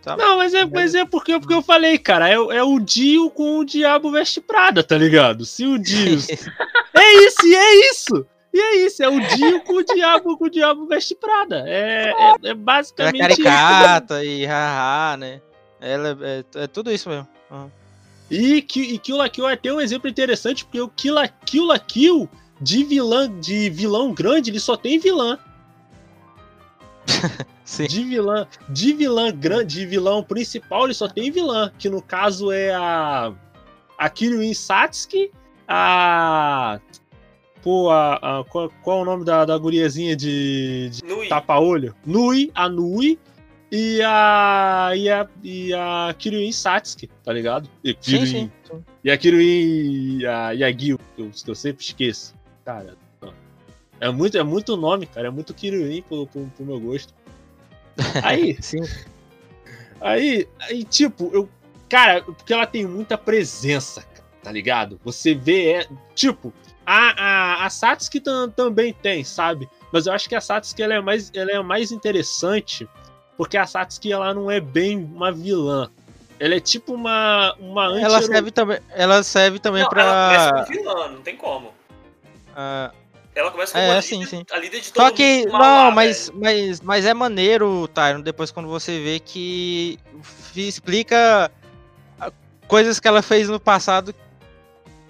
[0.02, 0.16] Tá.
[0.16, 3.58] Não, mas é, mas é porque, porque eu falei, cara, é, é o Dio com
[3.58, 5.44] o Diabo Veste Prada, tá ligado?
[5.44, 6.18] Se o Dio.
[6.94, 8.26] é isso, e é isso!
[8.52, 11.64] E é isso, é o Dio com o Diabo com o Diabo Veste Prada.
[11.66, 13.20] É, é, é basicamente.
[13.22, 14.42] Ela é caricata isso.
[14.42, 15.40] e haha, né?
[15.80, 17.26] Ela é, é, é, tudo isso mesmo.
[17.50, 17.70] Uhum.
[18.30, 21.66] E, e Kill la Kill é até um exemplo interessante, porque o Kill la Kill,
[21.66, 22.28] la Kill
[22.60, 25.38] de vilã, de vilão grande, ele só tem vilã.
[27.64, 27.86] Sim.
[27.86, 32.52] De vilã, de vilã grande, de vilão principal, ele só tem vilã, que no caso
[32.52, 33.32] é a
[33.98, 35.30] a Kiryuin Satsuki,
[35.68, 36.80] a
[37.62, 41.94] pô, a, a qual, qual, é o nome da, da guriazinha de, de tapa-olho?
[42.04, 43.18] Nui, a Nui
[43.70, 47.68] e a e a, e a Kiryuin Satsuki, tá ligado?
[47.82, 48.84] E, Kiryuin, sim, sim.
[49.02, 52.34] e a Kiryuin e a Yagyu, que eu, que eu sempre esqueço.
[52.64, 52.96] Cara,
[54.02, 55.28] é muito, é muito nome, cara.
[55.28, 57.14] É muito Kiryuin pro, pro, pro meu gosto.
[58.24, 58.80] Aí, sim.
[60.00, 61.48] Aí, aí, tipo, eu.
[61.88, 64.04] Cara, porque ela tem muita presença,
[64.42, 64.98] tá ligado?
[65.04, 66.52] Você vê, é, tipo,
[66.86, 68.22] a, a, a Satsuki
[68.54, 69.68] também tem, sabe?
[69.92, 72.88] Mas eu acho que a Satsuki ela é, mais, ela é mais interessante
[73.36, 75.90] porque a Satsuki ela não é bem uma vilã.
[76.38, 81.08] Ela é tipo uma uma anti Ela serve também, ela serve também para ela vilã,
[81.08, 81.68] não tem como.
[81.68, 82.92] Uh,
[83.34, 84.44] ela começa como é, a, sim, líder, sim.
[84.50, 88.50] a líder de todo Só que, não, lá, mas, mas, mas é maneiro, Tyron, depois
[88.50, 89.98] quando você vê que
[90.54, 91.50] explica
[92.68, 94.14] coisas que ela fez no passado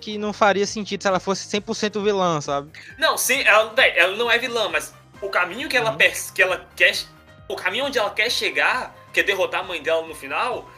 [0.03, 2.73] que não faria sentido se ela fosse 100% vilã, sabe?
[2.99, 5.99] Não, sim, ela, ela não é vilã, mas o caminho que ela, uhum.
[6.35, 6.99] que ela quer.
[7.49, 10.69] O caminho onde ela quer chegar, que é derrotar a mãe dela no final,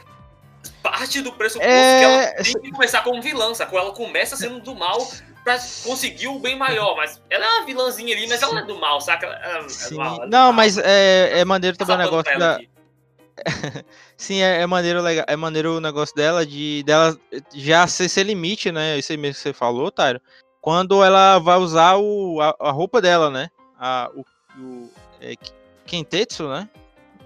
[0.83, 1.99] parte do pressuposto é...
[1.99, 3.79] que ela tem que começar como vilã, sacou?
[3.79, 4.99] Ela começa sendo do mal
[5.43, 8.65] pra conseguir o bem maior, mas ela é uma vilãzinha ali, mas ela não é
[8.65, 9.27] do mal, saca?
[9.27, 10.53] Ela, do mal, é não, mal.
[10.53, 12.59] mas é, é maneiro também o negócio da.
[14.17, 17.17] Sim, é, é, maneiro legal, é maneiro o negócio dela de dela
[17.53, 18.97] já ser esse limite, né?
[18.97, 20.21] Isso aí mesmo que você falou, Tyro.
[20.61, 23.49] Quando ela vai usar o, a, a roupa dela, né?
[23.79, 24.25] A, o,
[24.59, 24.89] o
[25.21, 25.35] é,
[25.85, 26.69] Kentetsu, né?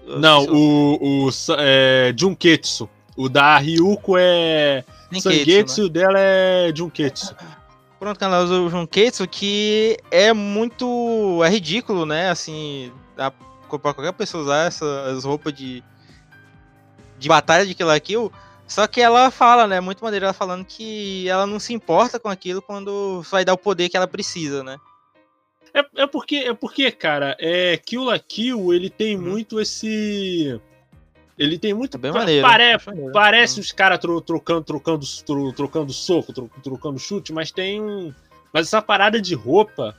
[0.06, 2.88] Não, o, o é, Junketsu.
[3.16, 4.84] O da Ryuko é
[5.20, 5.86] Sangetsu, né?
[5.86, 7.34] o dela é Junketsu.
[7.98, 11.44] Pronto, que ela usa o Junketsu, que é muito.
[11.44, 12.30] é ridículo, né?
[12.30, 15.84] Assim, dá pra qualquer pessoa usar essas roupas de.
[17.20, 18.32] De batalha de Kill Kill.
[18.66, 19.80] Só que ela fala, né?
[19.80, 23.58] Muito maneira ela falando que ela não se importa com aquilo quando vai dar o
[23.58, 24.78] poder que ela precisa, né?
[25.74, 29.22] É, é porque, é porque, cara, é, Kill la Kill, ele tem hum.
[29.22, 30.60] muito esse
[31.40, 31.96] ele tem muito.
[31.96, 32.46] É bem maneiro.
[32.46, 32.76] Pare,
[33.14, 38.12] parece os caras tro, trocando, trocando, tro, trocando soco, tro, trocando chute, mas tem um.
[38.52, 39.96] Mas essa parada de roupa,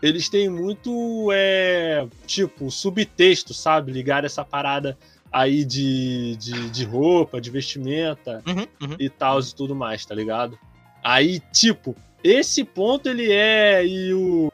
[0.00, 1.30] eles têm muito.
[1.32, 3.90] É, tipo, subtexto, sabe?
[3.90, 4.96] Ligar essa parada
[5.34, 8.96] aí de, de, de roupa, de vestimenta uhum, uhum.
[9.00, 10.56] e tal e tudo mais, tá ligado?
[11.02, 13.84] Aí, tipo, esse ponto ele é.
[13.84, 14.52] E o.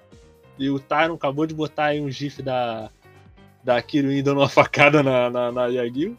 [0.58, 2.90] E o Tyron acabou de botar aí um gif da.
[3.62, 6.16] Da Kiruin dando uma facada na, na, na Yagyu.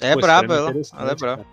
[0.00, 0.74] É Poxa, braba ela.
[0.98, 1.46] Ela é braba.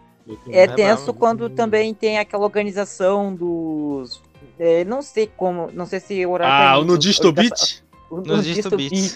[0.49, 4.21] É, é tenso quando também tem aquela organização dos.
[4.59, 5.71] É, não sei como.
[5.71, 7.81] Não sei se o Ah, o Nudisto Beat?
[8.09, 9.15] O Nudisto Beat.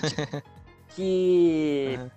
[0.95, 1.99] que.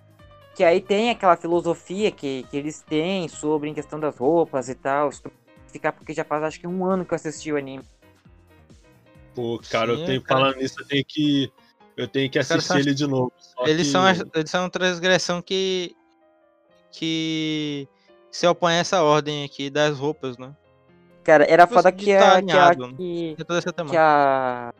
[0.61, 4.75] Que aí tem aquela filosofia que, que eles têm sobre em questão das roupas e
[4.75, 5.09] tal.
[5.65, 7.83] Ficar porque já faz acho que um ano que eu assisti o anime.
[9.33, 10.39] Pô, cara, Sim, eu tenho cara.
[10.39, 11.51] falando nisso, eu tenho que.
[11.97, 13.33] Eu tenho que assistir ele de novo.
[13.65, 13.91] Eles, que...
[13.91, 14.03] são,
[14.35, 15.95] eles são uma transgressão que
[16.91, 17.87] que
[18.29, 20.55] se opõe a essa ordem aqui das roupas, né?
[21.23, 23.35] Cara, era tipo foda assim, que a, que a, que,
[23.89, 24.73] que a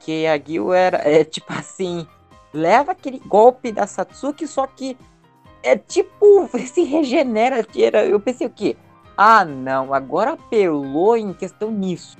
[0.00, 2.08] que a Gil era é tipo assim,
[2.54, 4.96] leva aquele golpe da Satsuki, só que
[5.62, 8.06] é tipo, se regenera, tira.
[8.06, 8.76] Eu pensei o quê?
[9.16, 12.16] Ah, não, agora apelou em questão nisso.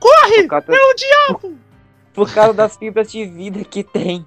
[0.00, 0.48] Corre!
[0.48, 1.58] Causa, é o diabo!
[2.12, 4.26] Por, causa das fibras de vida que tem.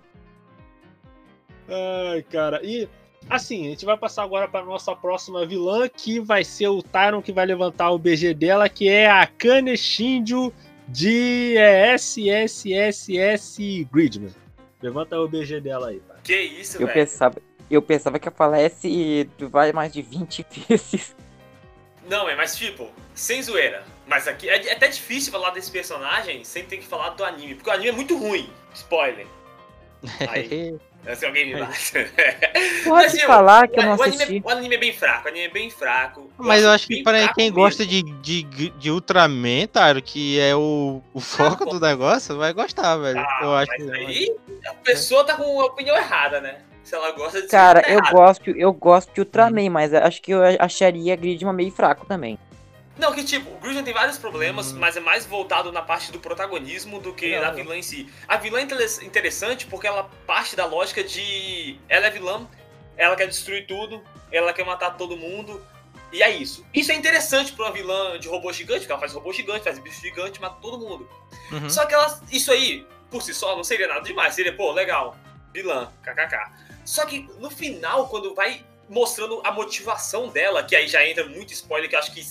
[1.70, 2.88] Ai, cara, e
[3.30, 7.22] Assim, a gente vai passar agora para nossa próxima vilã, que vai ser o Tyron
[7.22, 10.54] que vai levantar o BG dela, que é a Kane Shinjo
[10.88, 13.60] de é, SSSS
[13.91, 14.34] Gridman.
[14.82, 16.16] Levanta o BG dela aí, tá?
[16.24, 21.16] Que isso, eu Pensava, Eu pensava que ia falar esse vai mais de 20 vezes.
[22.08, 23.84] Não, é mais tipo, sem zoeira.
[24.06, 27.56] Mas aqui é, é até difícil falar desse personagem sem ter que falar do anime,
[27.56, 28.50] porque o anime é muito ruim.
[28.74, 29.28] Spoiler.
[30.30, 30.76] Aí,
[31.16, 31.92] se alguém me bate.
[32.84, 34.24] Pode Mas, tipo, falar que eu não o assisti.
[34.24, 36.32] Anime, o anime é bem fraco, o anime é bem fraco.
[36.38, 41.02] Mas eu acho que para quem gosta de, de, de Ultraman, Taro, que é o,
[41.14, 43.20] o foco ah, do negócio, vai gostar, velho.
[43.20, 43.92] Ah, eu acho mas que...
[43.92, 44.36] aí
[44.68, 46.60] a pessoa tá com a opinião errada, né?
[46.84, 50.42] Se ela gosta de Cara, eu gosto, eu gosto de Ultraman, mas acho que eu
[50.60, 52.40] acharia Gridman meio fraco também.
[52.98, 54.80] Não, que tipo, o tem vários problemas, hum.
[54.80, 58.12] mas é mais voltado na parte do protagonismo do que da vilã em si.
[58.28, 58.64] A vilã é
[59.06, 61.80] interessante porque ela parte da lógica de.
[61.88, 62.48] Ela é vilã,
[62.96, 65.64] ela quer destruir tudo, ela quer matar todo mundo.
[66.12, 66.66] E é isso.
[66.74, 69.78] Isso é interessante pra uma vilã de robô gigante, porque ela faz robô gigante, faz
[69.78, 71.10] bicho gigante, mata todo mundo.
[71.52, 71.70] Uhum.
[71.70, 74.34] Só que ela, isso aí, por si só, não seria nada demais.
[74.34, 75.18] Seria, pô, legal,
[75.54, 76.52] vilã, kkk.
[76.86, 81.52] Só que no final, quando vai mostrando a motivação dela, que aí já entra muito
[81.52, 82.26] spoiler, que eu acho que,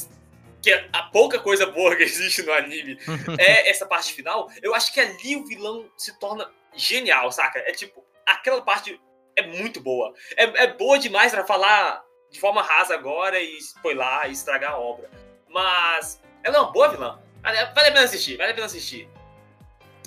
[0.66, 2.98] que é a pouca coisa boa que existe no anime
[3.38, 7.60] é essa parte final, eu acho que ali o vilão se torna genial, saca?
[7.60, 9.00] É tipo, aquela parte
[9.36, 10.12] é muito boa.
[10.36, 12.02] É, é boa demais para falar
[12.32, 15.08] de forma rasa agora e spoiler e estragar a obra.
[15.48, 17.20] Mas ela é uma boa vilã.
[17.44, 19.08] Vale, a pena assistir, vale a pena assistir.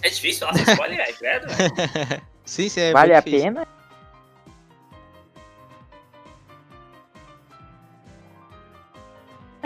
[0.01, 1.47] É difícil falar sem spoiler, é credo?
[2.43, 3.65] Sim, sim, é Vale a pena?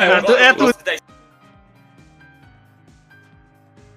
[0.03, 1.03] É, tu, é tu.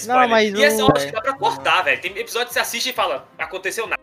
[0.07, 2.01] Não, mas e essa eu acho que dá pra cortar, velho.
[2.01, 4.01] Tem episódio que você assiste e fala, aconteceu nada.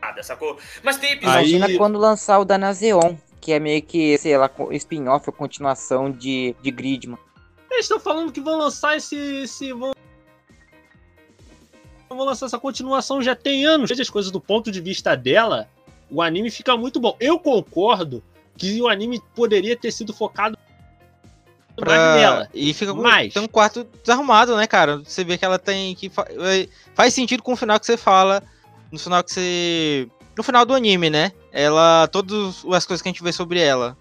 [0.00, 0.58] Nada, sacou?
[0.82, 1.40] Mas tem episódio.
[1.40, 6.10] Imagina quando lançar o da Nazeon, que é meio que, sei lá, spin-off ou continuação
[6.10, 7.18] de, de Gridman.
[7.70, 9.16] Eles estão falando que vão lançar esse.
[9.16, 9.92] esse vão
[12.16, 13.88] vou lançar essa continuação já tem anos.
[13.88, 15.68] Veja as coisas do ponto de vista dela,
[16.10, 17.16] o anime fica muito bom.
[17.20, 18.22] Eu concordo
[18.56, 20.56] que o anime poderia ter sido focado
[21.76, 22.16] pra...
[22.16, 22.48] nela.
[22.54, 23.34] E fica com mais.
[23.34, 24.98] tem um quarto desarrumado, né, cara?
[24.98, 26.10] Você vê que ela tem que
[26.94, 28.42] faz sentido com o final que você fala,
[28.90, 31.32] no final que você no final do anime, né?
[31.52, 33.96] Ela todas as coisas que a gente vê sobre ela.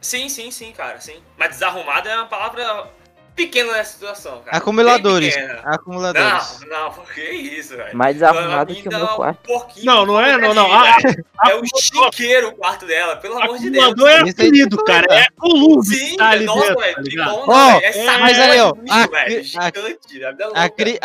[0.00, 1.16] Sim, sim, sim, cara, sim.
[1.36, 2.90] Mas desarrumada é uma palavra
[3.34, 4.56] pequeno nessa situação, cara.
[4.56, 5.34] Acumuladores.
[5.64, 6.60] Acumuladores.
[6.68, 7.96] Não, não, que isso, velho.
[7.96, 9.50] Mais arrumado que o meu quarto.
[9.50, 10.72] Um não, não é, não, não.
[10.72, 10.96] Ah,
[11.48, 13.84] é o chiqueiro o quarto dela, pelo amor de Deus.
[13.84, 15.06] Acumulador é apelido, cara.
[15.10, 15.82] É coluna.
[15.82, 16.96] Sim, tá ali nossa, velho.
[17.46, 18.74] Tá é mas aí, ó.
[18.90, 19.04] A,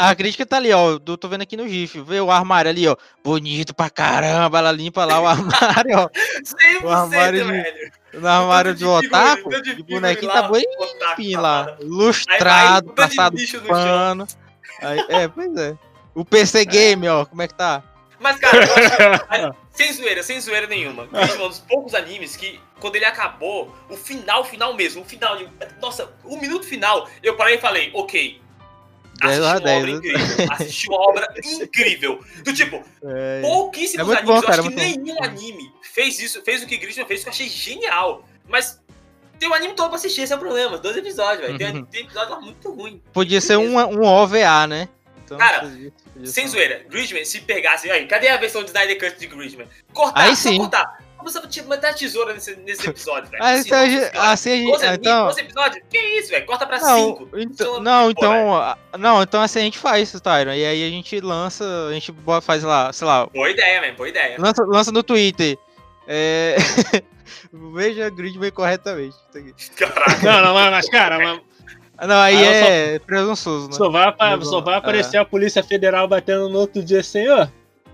[0.10, 1.00] a, crítica tá ali, ó.
[1.06, 2.02] Eu tô vendo aqui no GIF.
[2.02, 2.96] Vê o armário ali, ó.
[3.24, 4.60] Bonito pra caramba.
[4.60, 6.10] Ela limpa lá o armário, ó.
[6.10, 7.92] 100%, o armário velho.
[8.14, 11.78] No armário de otaku, o bonequinho tá bem limpinho lá.
[11.82, 14.28] Lustrado, passado pano.
[14.82, 15.78] Aí, é, pois é.
[16.16, 17.84] O PC Game, ó, como é que tá?
[18.20, 21.08] Mas, cara, eu acho, sem zoeira, sem zoeira nenhuma.
[21.14, 25.38] É um dos poucos animes que, quando ele acabou, o final, final mesmo, o final,
[25.80, 28.42] nossa, o minuto final, eu parei e falei, ok,
[29.22, 30.48] assisti uma 10, obra incrível.
[30.52, 32.24] Assisti uma obra incrível.
[32.44, 36.42] Do tipo, é, pouquíssimos é animes, bom, cara, eu acho que nenhum anime fez isso,
[36.44, 38.24] fez o que Grisham fez, que eu achei genial.
[38.48, 38.82] Mas
[39.40, 40.78] tem um anime todo pra assistir, esse é o problema.
[40.78, 41.58] Dois episódios, velho.
[41.58, 43.02] Tem, tem episódio lá muito ruim.
[43.14, 44.90] Podia ser um, um OVA, né?
[45.24, 47.90] Então, cara, podia, podia sem zoeira, Gridman, se pegasse.
[47.92, 49.68] Aí, cadê a versão de Snyder Cut de Gridman?
[49.94, 50.58] Cortar, aí sim.
[50.58, 51.07] cortar.
[51.28, 53.44] Você tipo, meter a tesoura nesse, nesse episódio, velho.
[53.44, 53.80] Ah, assim, então,
[54.22, 55.00] assim, a gente.
[55.00, 55.26] então...
[55.26, 55.84] 12 episódios?
[55.90, 56.46] Que isso, velho?
[56.46, 57.30] Corta pra 5.
[57.38, 58.78] Então, não, então.
[58.98, 60.54] Não, então assim a gente faz isso, Tyron.
[60.54, 63.28] E aí a gente lança, a gente faz lá, sei lá.
[63.28, 64.36] Boa ideia, man, boa ideia.
[64.40, 65.58] Lança, lança no Twitter.
[66.08, 66.56] É.
[67.74, 69.16] Veja Gridman corretamente.
[69.76, 70.20] Caraca.
[70.24, 71.42] Não, não, mas, cara, mas...
[72.08, 73.06] Não, aí, aí é só...
[73.06, 73.74] presunçoso, né?
[73.74, 74.14] Só vai,
[74.44, 75.20] só vai aparecer é.
[75.20, 77.48] a Polícia Federal batendo no outro dia assim, ó.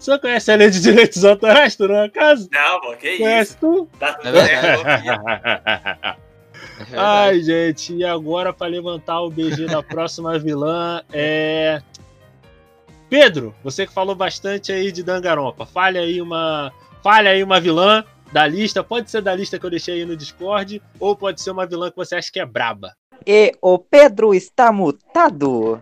[0.04, 2.50] Você conhece a lei de direitos autorais, tu não é caso?
[2.52, 3.58] Não, pô, que conhece isso?
[3.62, 3.90] Tu?
[3.98, 6.18] Tá tudo é
[6.94, 11.82] Ai, gente, e agora para levantar o BG da próxima vilã é.
[13.10, 18.04] Pedro, você que falou bastante aí de Dangarompa, fale aí uma, fale aí uma vilã
[18.34, 21.52] da lista, pode ser da lista que eu deixei aí no Discord, ou pode ser
[21.52, 22.94] uma vilã que você acha que é braba.
[23.26, 25.82] E o Pedro está mutado.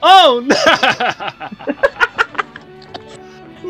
[0.00, 0.46] Oh, não!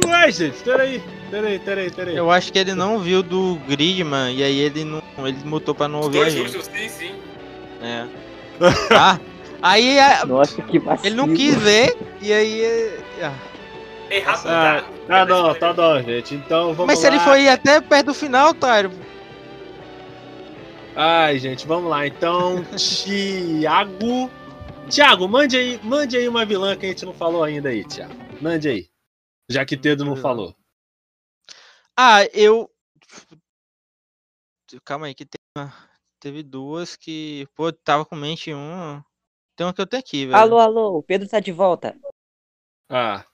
[0.07, 1.03] Ué, gente, peraí.
[1.30, 2.16] Peraí, peraí, peraí.
[2.16, 5.03] Eu acho que ele não viu do Gridman e aí ele não.
[5.18, 6.62] Ele mutou pra não ouvir a gente.
[6.62, 7.14] Sim, sim.
[7.82, 8.07] É.
[8.90, 9.20] Ah,
[9.62, 12.62] aí é, Nossa, que ele não quis ver e aí.
[12.62, 13.32] É, ah.
[14.11, 16.34] Errado, ah, tá não, tá não, gente.
[16.34, 18.90] Então vamos Mas se ele foi até perto do final, Tyro.
[20.96, 22.07] Ai, gente, vamos lá.
[22.07, 24.30] Então, Tiago.
[24.88, 28.14] Tiago, mande aí, mande aí uma vilã que a gente não falou ainda aí, Tiago.
[28.40, 28.86] Mande aí.
[29.49, 30.55] Já que Tedo não falou.
[31.96, 32.70] Ah, eu.
[34.84, 35.72] Calma aí, que tem uma-
[36.20, 37.49] teve duas que.
[37.55, 39.05] Pô, tava com mente em uma.
[39.57, 40.36] Tem uma que eu tenho aqui, velho.
[40.36, 41.99] Alô, alô, o Pedro tá de volta.
[42.90, 43.24] Ah,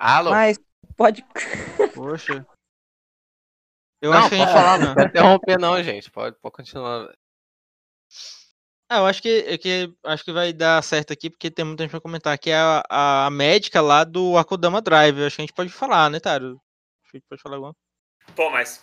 [0.00, 0.30] Alô?
[0.30, 0.58] Mas
[0.96, 1.22] pode.
[1.94, 2.46] Poxa.
[4.00, 4.86] Eu não, acho que a gente pode falar, não.
[4.86, 6.10] não pode interromper não, gente.
[6.10, 7.14] Pode, pode continuar.
[8.92, 11.84] Ah, eu acho que, é que acho que vai dar certo aqui, porque tem muita
[11.84, 12.82] gente pra comentar, que é a,
[13.26, 15.16] a, médica lá do Akudama Drive.
[15.16, 16.60] Eu acho que a gente pode falar, né, Taro?
[17.04, 17.72] Acho que a gente pode falar alguma
[18.34, 18.82] Pô, mas.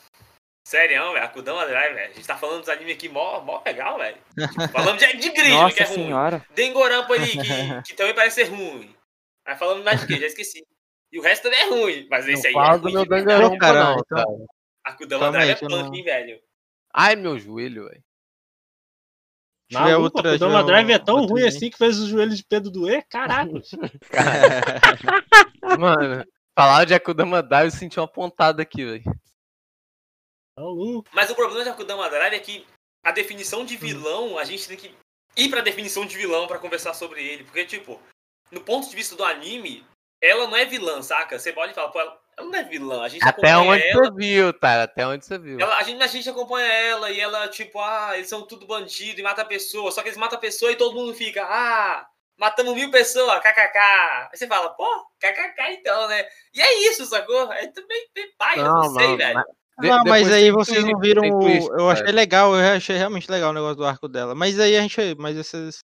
[0.65, 1.25] Sério, velho.
[1.25, 2.11] Akudama Drive, velho.
[2.11, 4.17] A gente tá falando dos animes aqui mó, mó legal, velho.
[4.39, 5.95] Tipo, falando de, de Grid, Nossa que é ruim.
[5.95, 6.45] senhora.
[6.55, 7.37] Dengorampo ali, que,
[7.87, 8.95] que também parece ser ruim.
[9.45, 10.21] Aí falando mais de quê?
[10.21, 10.65] Já esqueci.
[11.11, 12.07] E o resto também é ruim.
[12.09, 13.25] Mas esse aí Não é ruim meu de verdade.
[13.25, 14.45] Danganronpa cara, não, então- cara.
[14.85, 16.41] Akudama Drive é punk, não- hein, velho.
[16.93, 18.06] Ai, meu joelho, velho.
[19.69, 22.33] Deixa eu ver maluco, outra, o Drive é tão ruim assim que fez o joelho
[22.33, 23.05] de Pedro doer?
[23.09, 23.61] Caralho.
[25.77, 26.25] Mano,
[26.57, 29.03] falar de Akudama Drive, eu senti uma pontada aqui, velho.
[30.57, 31.09] Maluco.
[31.13, 32.65] Mas o problema de Akudama Drive é que
[33.03, 34.95] a definição de vilão, a gente tem que
[35.35, 37.43] ir pra definição de vilão pra conversar sobre ele.
[37.43, 38.01] Porque, tipo,
[38.51, 39.85] no ponto de vista do anime,
[40.21, 41.37] ela não é vilã, saca?
[41.37, 43.01] Você pode falar, pô, ela, ela não é vilã.
[43.01, 44.05] A gente Até onde ela.
[44.05, 44.83] você viu, tá?
[44.83, 45.59] Até onde você viu.
[45.59, 49.19] Ela- a, gente, a gente acompanha ela e ela, tipo, ah, eles são tudo bandido
[49.19, 49.91] e mata a pessoa.
[49.91, 52.05] Só que eles matam a pessoa e todo mundo fica, ah,
[52.37, 53.77] matamos mil pessoas, kkk.
[54.31, 54.85] Aí você fala, pô,
[55.19, 56.23] kkk então, né?
[56.53, 57.51] E é isso, sacou?
[57.51, 59.33] É também tem pai, eu não, Não, sei, não, velho.
[59.33, 59.45] mas-
[59.79, 61.21] de- Não, mas aí tem vocês não viram.
[61.21, 62.15] tem o- twist, eu achei cara.
[62.15, 64.33] legal, eu achei realmente legal o negócio do arco dela.
[64.33, 65.15] Mas aí a gente.
[65.19, 65.83] Mas vocês.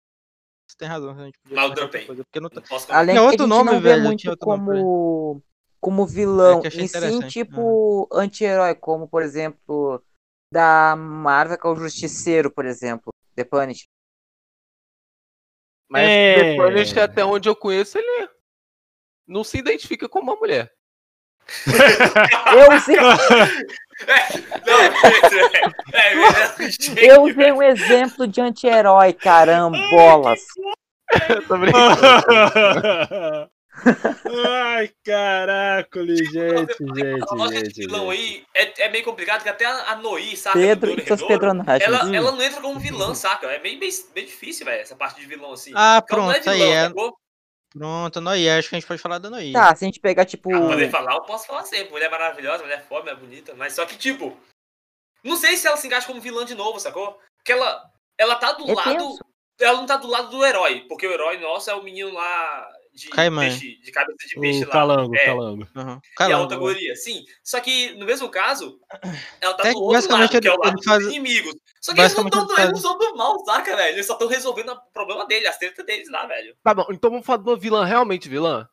[0.67, 2.05] Vocês têm razão, a gente podia Mas eu dropei.
[2.05, 2.91] coisa, porque não tá- Não posso.
[2.91, 5.41] Além outro nome, não velho, tinha muito outro nome
[5.79, 10.03] como, como vilão, É e sim interessante, tipo anti-herói, como por exemplo
[10.51, 13.87] da Marvel que é o Justiceiro, por exemplo, The Punisher.
[15.89, 16.35] Mas É.
[16.35, 18.29] The Punisher, até onde eu conheço, ele
[19.27, 20.71] não se identifica como uma mulher.
[22.53, 22.97] Eu usei,
[24.65, 25.23] Não, é, é,
[25.93, 30.41] é, é, eu usei um exemplo de anti-herói, carambolas.
[31.47, 31.97] Tô brincando.
[34.45, 38.21] Ai, caraca, gente, gente, A lógica gente, de vilão gente.
[38.21, 40.57] aí é, é meio complicado, porque até a, a Noi, saca?
[40.57, 41.81] Pedro do e seus pedronagens.
[41.81, 43.47] ela, ela não entra como vilã, saca?
[43.47, 45.71] É bem, bem, bem difícil, velho, essa parte de vilão assim.
[45.75, 46.91] Ah, Porque ela não pronto, aí é.
[47.73, 48.57] Pronto, Noia.
[48.57, 49.53] Acho que a gente pode falar da Noia.
[49.53, 50.53] Tá, se a gente pegar tipo.
[50.53, 51.91] Ah, poder falar, eu posso falar sempre.
[51.91, 53.53] Mulher maravilhosa, mulher foda, mulher bonita.
[53.55, 54.35] Mas só que, tipo.
[55.23, 57.19] Não sei se ela se encaixa como vilã de novo, sacou?
[57.37, 57.83] Porque ela,
[58.17, 58.89] ela tá do É lado.
[58.97, 59.19] tenso.
[59.59, 60.85] Ela não tá do lado do herói.
[60.87, 62.67] Porque o herói nosso é o menino lá
[62.97, 63.41] de Caimã.
[63.43, 64.71] peixe, de cabeça de peixe O lá.
[64.71, 65.67] calango, é, calango.
[65.75, 66.01] Uhum.
[66.27, 67.23] E a outra guria, sim.
[67.43, 68.79] Só que, no mesmo caso,
[69.39, 71.03] ela tá É, do outro basicamente, lado, que é o ele- lado ele dos faz-
[71.05, 71.55] inimigos.
[71.79, 73.95] Só que eles não, basicamente, tão, ele eles faz- não são do mal, saca, velho?
[73.95, 76.55] Eles só estão resolvendo o problema dele, as tretas deles lá, velho.
[76.63, 78.67] Tá bom, então vamos falar de uma vilã realmente vilã?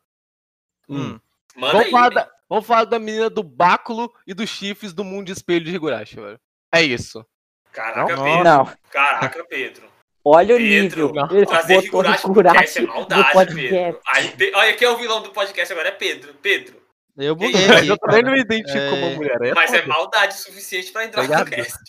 [0.89, 1.19] Hum.
[1.55, 5.03] Manda Vamos aí, falar, da, vamos falar da menina do báculo e dos chifres do
[5.03, 6.39] mundo de espelho de Higurashi, velho.
[6.71, 7.25] É isso.
[7.71, 8.23] Caraca, Não?
[8.23, 8.43] Pedro.
[8.43, 9.94] Não, Caraca, Pedro.
[10.25, 11.13] Olha o Pedro, nível.
[11.13, 11.31] não.
[11.37, 13.69] Ele Trazer Higurashi o podcast é Higurashi no maldade, podcast.
[13.69, 14.01] Pedro.
[14.07, 15.89] Aí, olha, quem é o vilão do podcast agora?
[15.89, 16.33] É Pedro.
[16.41, 16.81] Pedro.
[17.17, 17.87] Eu Mas aqui.
[17.87, 19.37] eu também não me identifico É, como mulher.
[19.41, 21.45] É Mas é maldade o suficiente pra entrar Obrigado.
[21.49, 21.79] no cast.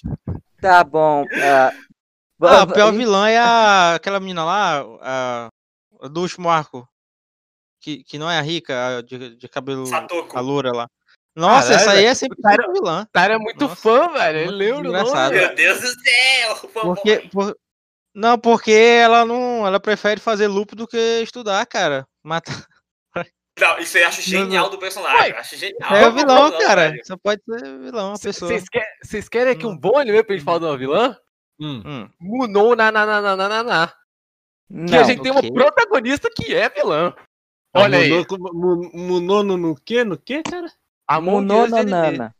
[0.60, 1.24] Tá bom.
[1.42, 1.72] ah,
[2.42, 5.48] Ah, a pior va- vilã é a, aquela menina lá, a,
[6.02, 6.86] a do último arco.
[7.80, 9.86] Que, que não é a rica, a de, de cabelo.
[9.86, 10.36] Satoko.
[10.36, 10.86] A loura lá.
[11.36, 13.02] Nossa, Caralho, essa aí é sempre Cara, vilã.
[13.02, 14.38] O cara é muito Nossa, fã, velho.
[14.38, 15.30] Ele lembra o nome.
[15.36, 16.70] Meu Deus do céu!
[16.72, 17.56] Porque, por-
[18.16, 19.66] Não, porque ela não.
[19.66, 22.08] Ela prefere fazer loop do que estudar, cara.
[22.24, 22.66] Matar.
[23.60, 25.32] Não, isso aí eu acho genial do personagem.
[25.32, 25.94] Ué, acho genial.
[25.94, 26.90] É o vilão, Não, cara.
[26.90, 27.06] velho.
[27.06, 28.50] Só pode ser vilão, uma pessoa.
[28.50, 31.16] Vocês querem, vocês querem aqui um bom anime pra gente falar de uma vilã?
[31.60, 31.82] Hum.
[31.84, 32.10] Hum.
[32.18, 33.92] Munou na na na na na na na.
[34.68, 35.52] Não, Que a gente tem uma ok.
[35.52, 37.14] protagonista que é vilã.
[37.74, 38.10] Olha aí.
[38.30, 40.04] Munou, munou no, no quê?
[40.04, 40.70] No quê, cara?
[41.06, 41.20] A.
[41.20, 42.34] Mononanana.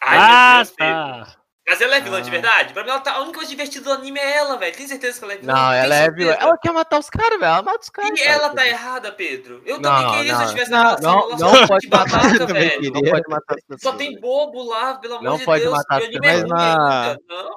[0.00, 1.36] Ai, ah, tá.
[1.68, 2.30] Mas ela é vilã de Ah.
[2.30, 2.72] verdade?
[2.72, 3.12] Pra mim, ela tá...
[3.14, 4.76] a única coisa divertida do anime é ela, velho.
[4.76, 5.52] Tem certeza que ela é vilã?
[5.52, 6.32] Não, ela é vilã.
[6.38, 7.44] Ela quer matar os caras, velho.
[7.44, 8.10] Ela mata os caras.
[8.20, 8.30] E cara.
[8.36, 9.62] ela tá errada, Pedro.
[9.66, 10.44] Eu Não, também queria se eu não.
[10.44, 11.26] estivesse Não, na relação.
[11.38, 12.92] não, não pode babaca, também velho.
[12.92, 13.80] Não pode matar as pessoas.
[13.82, 15.74] Só tem bobo lá, pelo amor Não de pode Deus.
[15.76, 16.50] matar e o as anime é pessoas.
[16.50, 17.20] na- ainda.
[17.28, 17.50] Não.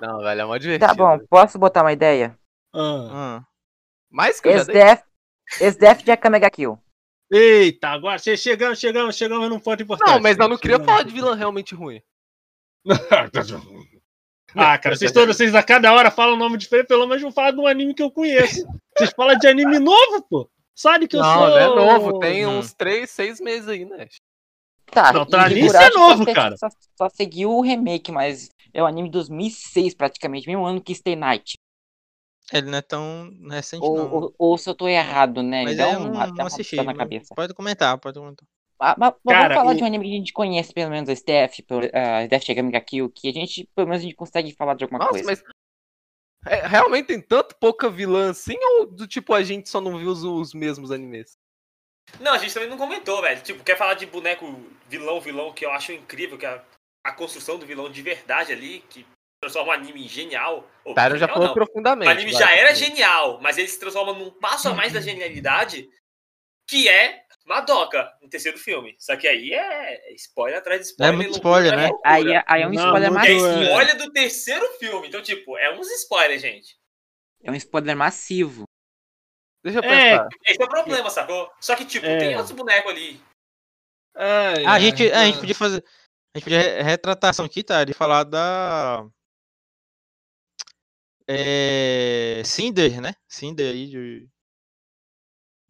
[0.00, 0.86] Não, velho, é mó divertido.
[0.86, 2.38] Tá bom, posso botar uma ideia?
[2.74, 3.08] Ah.
[3.10, 3.42] Ah.
[4.10, 4.76] Mais que eu já dei.
[4.76, 5.02] Esdef,
[5.60, 6.78] Esdef de Akamega Kill.
[7.32, 10.08] Eita, agora che- chegamos, chegamos, chegamos num ponto importante.
[10.10, 12.00] Não, mas eu não queria falar de vilã realmente ruim.
[14.54, 17.30] Ah, cara, vocês todos, vocês a cada hora falam um nome diferente, pelo menos não
[17.30, 18.66] falam de um anime que eu conheço.
[18.96, 20.50] Vocês falam de anime novo, pô.
[20.74, 21.48] Sabe que eu não, sou.
[21.50, 22.18] não é novo.
[22.18, 22.58] Tem Hum.
[22.58, 24.08] uns 3, 6 meses aí, né?
[24.86, 26.56] Tá, Não, e Tralice Higurashi é novo, só, cara.
[26.56, 30.94] Só, só seguiu o remake, mas É o anime de 2006, praticamente, mesmo ano que
[30.94, 31.58] Stay Night.
[32.52, 34.12] Ele não é tão recente, Ou, não.
[34.14, 35.64] ou, ou se eu tô errado, né?
[35.64, 36.76] Mas Dá é, eu um- uma assisti.
[36.76, 37.34] puxada na cabeça.
[37.34, 38.46] Pode comentar, pode comentar.
[38.80, 40.90] Ah, mas mas Cara, vamos falar o- de um anime que a gente conhece, pelo
[40.90, 44.04] menos, a Steph, pelo- a Steph Shigami ga Kill, que a gente, pelo menos, a
[44.06, 45.30] gente consegue falar de alguma Nossa, coisa.
[45.30, 45.42] mas.
[46.46, 50.10] é, realmente tem tanto pouca vilã assim, ou do tipo a gente só não viu
[50.10, 51.36] os, os mesmos animes?
[52.20, 53.40] Não, a gente também não comentou, velho.
[53.42, 54.46] Tipo, quer falar de boneco
[54.88, 56.62] vilão, vilão, que eu acho incrível, que a,
[57.04, 59.04] a construção do vilão de verdade ali, que
[59.42, 60.68] transforma o anime em genial.
[60.84, 61.54] Ou, Cara, eu já genial falou não.
[61.54, 62.08] profundamente.
[62.08, 65.88] O anime já era genial, mas ele se transforma num passo a mais da genialidade,
[66.68, 68.94] que é Madoka, no terceiro filme.
[68.98, 71.14] Só que aí é spoiler atrás de spoiler.
[71.16, 71.88] muito loucura spoiler, né?
[71.88, 72.10] loucura.
[72.14, 73.62] Aí, é- aí é um Não, spoiler muito- É massivo.
[73.64, 75.08] spoiler do terceiro filme.
[75.08, 76.76] Então, tipo, é uns spoilers, gente.
[77.42, 78.64] É um spoiler massivo.
[79.64, 80.28] Deixa eu É, pensar.
[80.46, 81.50] Esse é o problema, sacou?
[81.60, 82.18] Só que, tipo, É.
[82.18, 83.20] tem outros bonecos ali.
[84.14, 85.84] Ai, Ah, a ai, gente, a gente podia fazer.
[86.34, 87.82] A gente podia re- retratação aqui, tá?
[87.84, 89.04] De falar da.
[91.26, 92.42] É.
[92.44, 93.14] Cinder, né?
[93.28, 94.28] Cinder aí de.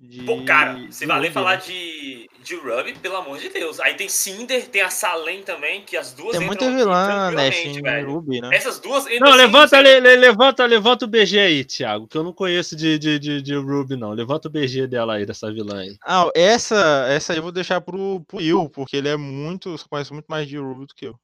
[0.00, 3.80] De Pô, cara, se valer falar de, de Ruby, pelo amor de Deus.
[3.80, 8.00] Aí tem Cinder, tem a Salem também, que as duas Tem muita vilã, né?
[8.02, 8.50] Ruby, né?
[8.54, 12.16] Essas duas Não, assim, levanta, sem- le- le- levanta, levanta o BG aí, Thiago, que
[12.16, 14.12] eu não conheço de, de, de, de Ruby, não.
[14.12, 15.96] Levanta o BG dela aí, dessa vilã aí.
[16.06, 19.74] Ah, essa, essa aí eu vou deixar pro, pro Will, porque ele é muito.
[19.90, 21.18] conhece muito mais de Ruby do que eu.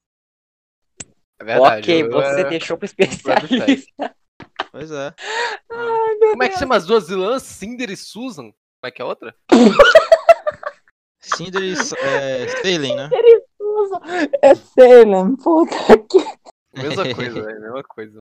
[1.39, 1.81] É verdade.
[1.81, 4.15] ok, eu- você é- deixou pro especialista.
[4.69, 5.13] Pois é.
[6.31, 7.43] Como é que chama as duas vilãs?
[7.43, 8.51] Cinder e Susan?
[8.85, 9.35] Como é que é a outra?
[11.19, 13.09] Cinder e é, Sailing, né?
[14.43, 16.19] É sério, puta que.
[16.79, 17.61] Mesma coisa, velho.
[17.61, 18.19] Mesma coisa.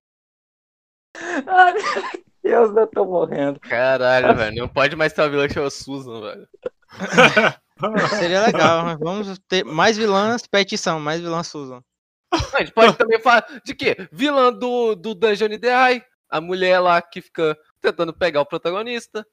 [1.47, 2.12] Ai, meu
[2.43, 3.61] Deus, eu tô morrendo.
[3.61, 4.57] Caralho, velho.
[4.57, 6.49] Não pode mais ter uma vilã que chama Susan, velho.
[8.19, 8.85] Seria legal.
[8.87, 11.83] mas Vamos ter mais vilãs, petição, mais vilãs Susan.
[12.55, 13.97] A gente pode também falar de quê?
[14.11, 16.03] Vilã do, do Dungeon Ideai.
[16.31, 19.27] A mulher lá que fica tentando pegar o protagonista.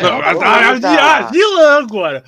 [0.00, 0.34] Não, É, a- a-
[0.70, 0.88] coisa.
[0.88, 2.24] a- a vilã agora.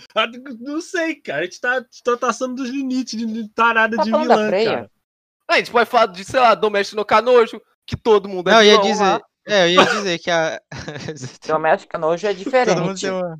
[0.60, 1.40] Não sei, cara.
[1.40, 4.90] A gente tá, tá passando dos limites de, tarada Tá de vilã, cara.
[5.48, 8.62] A gente pode falar de, sei lá, Doméstico no Canojo, que todo mundo é Não,
[8.62, 9.02] eu ia dizer.
[9.02, 9.20] lá.
[9.48, 10.60] É, eu ia dizer que a.
[11.46, 12.38] Doméstica Nojo é Todo
[12.82, 13.00] mundo diferente.
[13.00, 13.38] tem uma.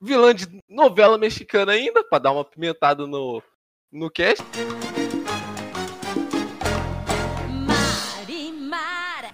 [0.00, 3.42] Vilã de novela mexicana ainda, pra dar uma pimentada no,
[3.92, 4.44] no cast.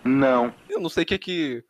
[0.05, 0.55] Não.
[0.69, 1.65] Eu não sei o que que...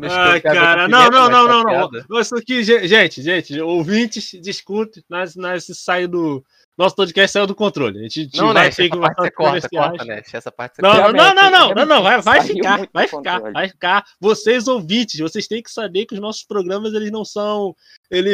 [0.00, 1.90] Ai, com cara, não, não, mas não, tá não, não.
[1.90, 2.20] piada.
[2.20, 6.44] Isso aqui, ge- gente, gente, ouvintes, discute, nós, nós saiu do.
[6.78, 7.98] Nosso podcast saiu do controle.
[7.98, 10.22] A gente Não, vai ter essa que parte você corta.
[10.32, 11.12] Essa parte você Não, corta.
[11.12, 13.52] não, não, não, não, não, não, vai, vai ficar, vai ficar, controle.
[13.52, 14.04] vai ficar.
[14.18, 17.76] Vocês ouvintes, vocês têm que saber que os nossos programas eles não são,
[18.10, 18.30] ele,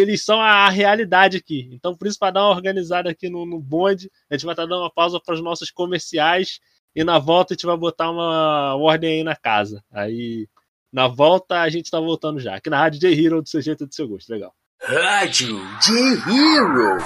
[0.00, 1.68] eles são a realidade aqui.
[1.72, 4.64] Então por isso para dar uma organizada aqui no, no bonde, a gente vai estar
[4.64, 6.60] dando uma pausa para os nossos comerciais
[6.96, 9.84] e na volta a gente vai botar uma ordem aí na casa.
[9.92, 10.48] Aí
[10.94, 12.54] na volta a gente tá voltando já.
[12.54, 14.52] Aqui na Rádio J Hero do seu jeito e do seu gosto, legal.
[14.80, 16.98] Rádio J-Hero.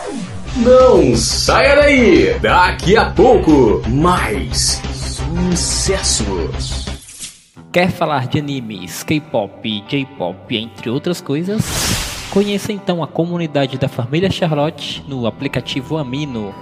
[0.57, 2.39] Não saia daí.
[2.39, 4.82] Daqui a pouco, mais
[5.53, 6.84] sucessos.
[7.72, 11.62] Quer falar de animes, K-pop, J-pop, entre outras coisas?
[12.30, 16.55] Conheça então a comunidade da família Charlotte no aplicativo Amino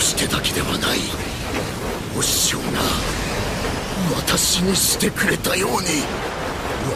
[0.00, 0.98] してだけではない
[2.16, 2.64] お師匠が
[4.16, 6.04] 私にしてくれたように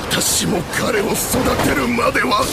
[0.09, 2.45] 私も彼を育てるまでは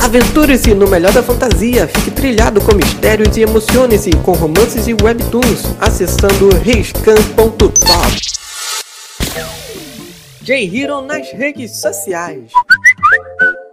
[0.00, 5.76] Aventure-se no melhor da fantasia, fique trilhado com mistérios e emocione-se com romances e webtoons
[5.80, 7.74] acessando riscan.top.
[10.40, 12.50] J-Hero nas redes sociais.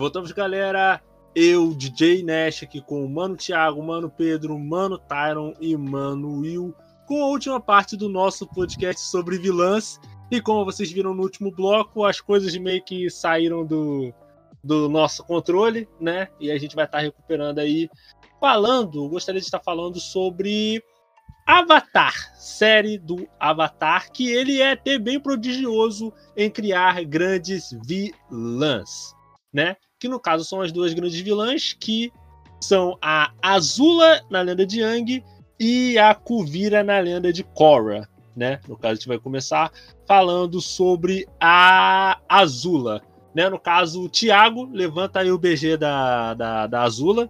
[0.00, 0.98] Voltamos, galera.
[1.34, 6.74] Eu, DJ Nash, aqui com o Mano Thiago, Mano Pedro, Mano Tyron e Mano Will,
[7.06, 10.00] com a última parte do nosso podcast sobre vilãs.
[10.30, 14.10] E como vocês viram no último bloco, as coisas meio que saíram do,
[14.64, 16.28] do nosso controle, né?
[16.40, 17.90] E a gente vai estar recuperando aí.
[18.40, 20.82] Falando, gostaria de estar falando sobre
[21.46, 29.14] Avatar, série do Avatar, que ele é até bem prodigioso em criar grandes vilãs,
[29.52, 29.76] né?
[30.00, 32.10] Que no caso são as duas grandes vilãs, que
[32.58, 35.22] são a Azula na lenda de Yang
[35.58, 38.08] e a Kuvira na lenda de Korra.
[38.34, 38.58] Né?
[38.66, 39.70] No caso, a gente vai começar
[40.06, 43.02] falando sobre a Azula.
[43.34, 43.48] Né?
[43.50, 47.28] No caso, o Thiago levanta aí o BG da, da, da Azula,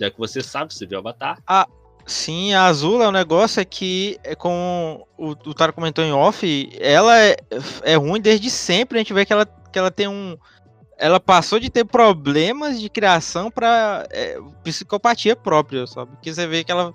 [0.00, 1.38] já que você sabe, você viu o Avatar.
[1.46, 1.66] Ah,
[2.06, 6.70] sim, a Azula, o negócio é que, é com o, o Taro comentou em off,
[6.80, 7.36] ela é,
[7.82, 8.98] é ruim desde sempre.
[8.98, 10.36] A gente vê que ela, que ela tem um,
[11.02, 16.16] ela passou de ter problemas de criação para é, psicopatia própria, sabe?
[16.22, 16.94] Que você vê que ela,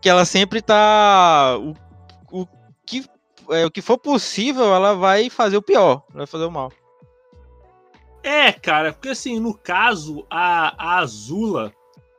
[0.00, 1.56] que ela sempre tá.
[1.56, 2.48] O, o,
[2.84, 3.08] que,
[3.50, 6.72] é, o que for possível, ela vai fazer o pior, vai fazer o mal.
[8.20, 11.72] É, cara, porque assim, no caso, a, a Azula,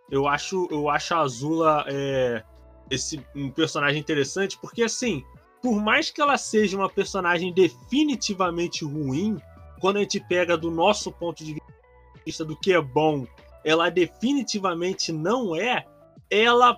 [0.09, 2.41] eu acho, eu acho a Azula é,
[2.89, 5.25] esse, um personagem interessante, porque assim,
[5.61, 9.38] por mais que ela seja uma personagem definitivamente ruim,
[9.80, 11.57] quando a gente pega do nosso ponto de
[12.25, 13.25] vista do que é bom,
[13.63, 15.86] ela definitivamente não é,
[16.30, 16.78] ela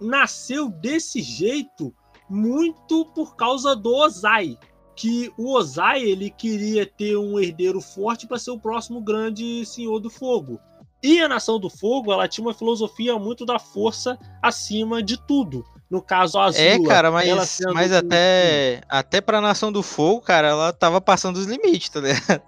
[0.00, 1.94] nasceu desse jeito
[2.28, 4.58] muito por causa do Ozai.
[4.96, 9.98] Que o Ozai ele queria ter um herdeiro forte para ser o próximo grande Senhor
[9.98, 10.60] do Fogo.
[11.02, 15.64] E a Nação do Fogo ela tinha uma filosofia muito da força acima de tudo.
[15.94, 16.66] No caso, a Azula.
[16.66, 21.46] É, cara, mas, mas até, até pra Nação do Fogo, cara, ela tava passando os
[21.46, 22.42] limites, tá ligado?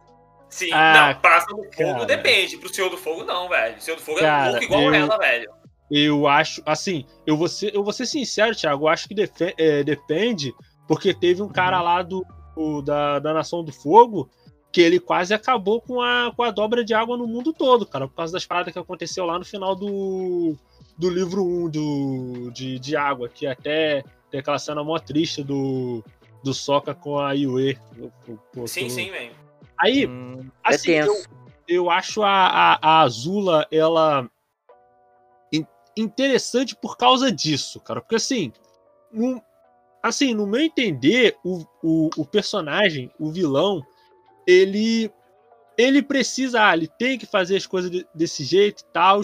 [0.50, 2.06] Sim, ah, não, pra Nação do Fogo cara.
[2.06, 2.56] depende.
[2.56, 3.76] Pro Senhor do Fogo, não, velho.
[3.76, 5.48] O Senhor do Fogo cara, é louco igual eu, ela, velho.
[5.88, 9.54] Eu acho, assim, eu vou ser, eu vou ser sincero, Thiago, eu acho que defe,
[9.56, 10.52] é, depende,
[10.88, 11.84] porque teve um cara uhum.
[11.84, 12.26] lá do,
[12.56, 14.28] do, da, da Nação do Fogo
[14.72, 18.08] que ele quase acabou com a, com a dobra de água no mundo todo, cara,
[18.08, 20.58] por causa das paradas que aconteceu lá no final do,
[20.96, 26.02] do livro 1 do, de, de água, que até tem aquela cena mó triste do,
[26.42, 27.78] do Soca com a Yue.
[28.66, 29.34] Sim, sim, velho.
[29.78, 31.22] Aí, hum, é assim, é eu,
[31.68, 34.28] eu acho a, a, a Azula, ela
[35.96, 38.00] interessante por causa disso, cara.
[38.00, 38.52] Porque assim,
[39.10, 39.42] no,
[40.02, 43.82] assim, no meu entender, o, o, o personagem, o vilão,
[44.46, 45.10] ele
[45.78, 49.20] ele precisa, ah, ele tem que fazer as coisas de, desse jeito e tal,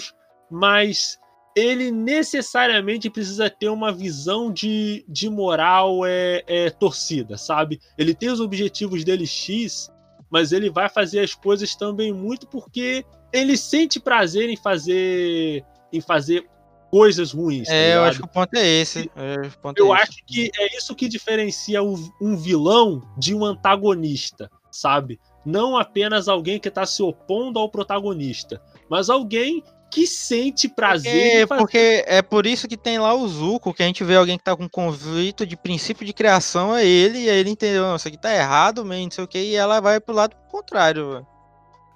[0.50, 1.18] mas
[1.54, 7.80] ele necessariamente precisa ter uma visão de, de moral é, é, torcida, sabe?
[7.96, 9.90] Ele tem os objetivos dele X,
[10.30, 16.00] mas ele vai fazer as coisas também muito porque ele sente prazer em fazer em
[16.00, 16.48] fazer
[16.90, 17.68] coisas ruins.
[17.68, 19.10] Tá é, eu acho que o ponto é esse.
[19.14, 20.22] É, ponto eu é acho esse.
[20.24, 25.20] que é isso que diferencia um vilão de um antagonista, sabe?
[25.44, 31.46] Não apenas alguém que está se opondo ao protagonista, mas alguém que sente prazer.
[31.46, 34.38] Porque, porque, é por isso que tem lá o Zuko, que a gente vê alguém
[34.38, 37.96] que tá com conflito de princípio de criação, é ele, e aí ele entendeu, não,
[37.96, 41.10] isso aqui tá errado, man, não sei o que, e ela vai pro lado contrário,
[41.12, 41.26] velho.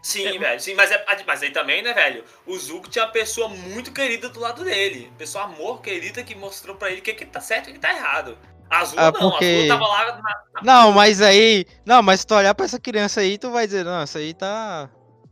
[0.03, 0.38] Sim, é.
[0.38, 2.22] velho, sim, mas, é, mas aí também, né, velho?
[2.47, 5.11] O Zuko tinha uma pessoa muito querida do lado dele.
[5.18, 7.80] Pessoa amor querida que mostrou pra ele o que, que tá certo e o que
[7.80, 8.38] tá errado.
[8.70, 9.44] A Azul ah, não, porque...
[9.44, 10.62] a Azul tava lá na, na...
[10.62, 11.66] Não, mas aí.
[11.84, 14.32] Não, mas se tu olhar pra essa criança aí, tu vai dizer, não, essa aí
[14.32, 14.88] tá.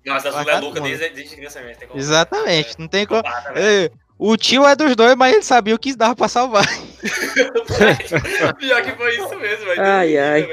[0.06, 1.78] Mas a Azul é louca desde, desde criança mesmo.
[1.78, 2.00] Tem como...
[2.00, 3.22] Exatamente, é, não tem como.
[3.54, 6.64] É, o tio é dos dois, mas ele sabia o que dava pra salvar.
[8.58, 9.82] Pior que foi isso mesmo, velho.
[9.82, 10.48] Ai, ai.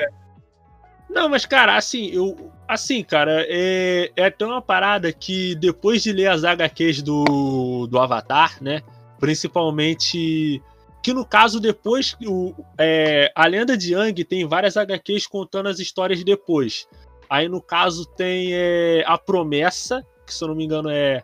[1.09, 2.51] Não, mas, cara, assim, eu.
[2.67, 7.99] Assim, cara, é, é até uma parada que depois de ler as HQs do, do
[7.99, 8.81] Avatar, né?
[9.19, 10.61] Principalmente.
[11.03, 12.15] Que no caso, depois.
[12.25, 16.87] O, é, a lenda de Yang tem várias HQs contando as histórias depois.
[17.31, 21.23] Aí, no caso, tem é, a promessa, que se eu não me engano é.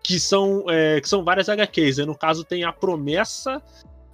[0.00, 1.98] Que são, é, que são várias HQs.
[1.98, 3.60] Aí, no caso, tem a promessa,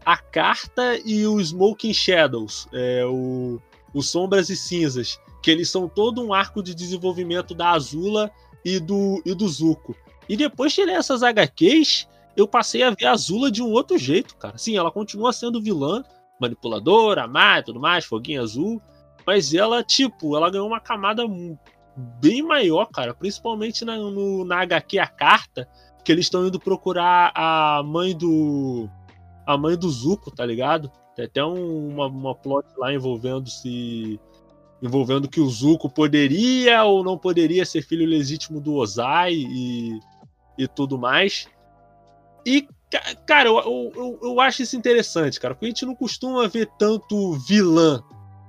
[0.07, 2.67] a carta e o Smoking Shadows.
[2.73, 3.61] É, o,
[3.93, 5.21] o Sombras e Cinzas.
[5.43, 8.31] Que eles são todo um arco de desenvolvimento da Azula
[8.65, 9.95] e do, e do Zuko.
[10.27, 13.99] E depois de ler essas HQs, eu passei a ver a Azula de um outro
[13.99, 14.57] jeito, cara.
[14.57, 16.03] Sim, ela continua sendo vilã,
[16.41, 18.81] manipuladora, má e tudo mais, foguinho azul.
[19.27, 21.25] Mas ela, tipo, ela ganhou uma camada
[22.21, 23.15] bem maior, cara.
[23.15, 25.69] Principalmente na, no, na HQ A Carta,
[26.05, 28.89] que eles estão indo procurar a mãe do.
[29.47, 30.91] A mãe do Zuko, tá ligado?
[31.15, 34.21] Tem até um, uma, uma plot lá envolvendo se.
[34.83, 39.33] Envolvendo que o Zuko poderia ou não poderia ser filho legítimo do Ozai.
[39.35, 39.99] E,
[40.59, 41.49] e tudo mais.
[42.47, 42.67] E,
[43.27, 47.33] cara, eu, eu, eu acho isso interessante, cara, porque a gente não costuma ver tanto
[47.47, 48.03] vilã,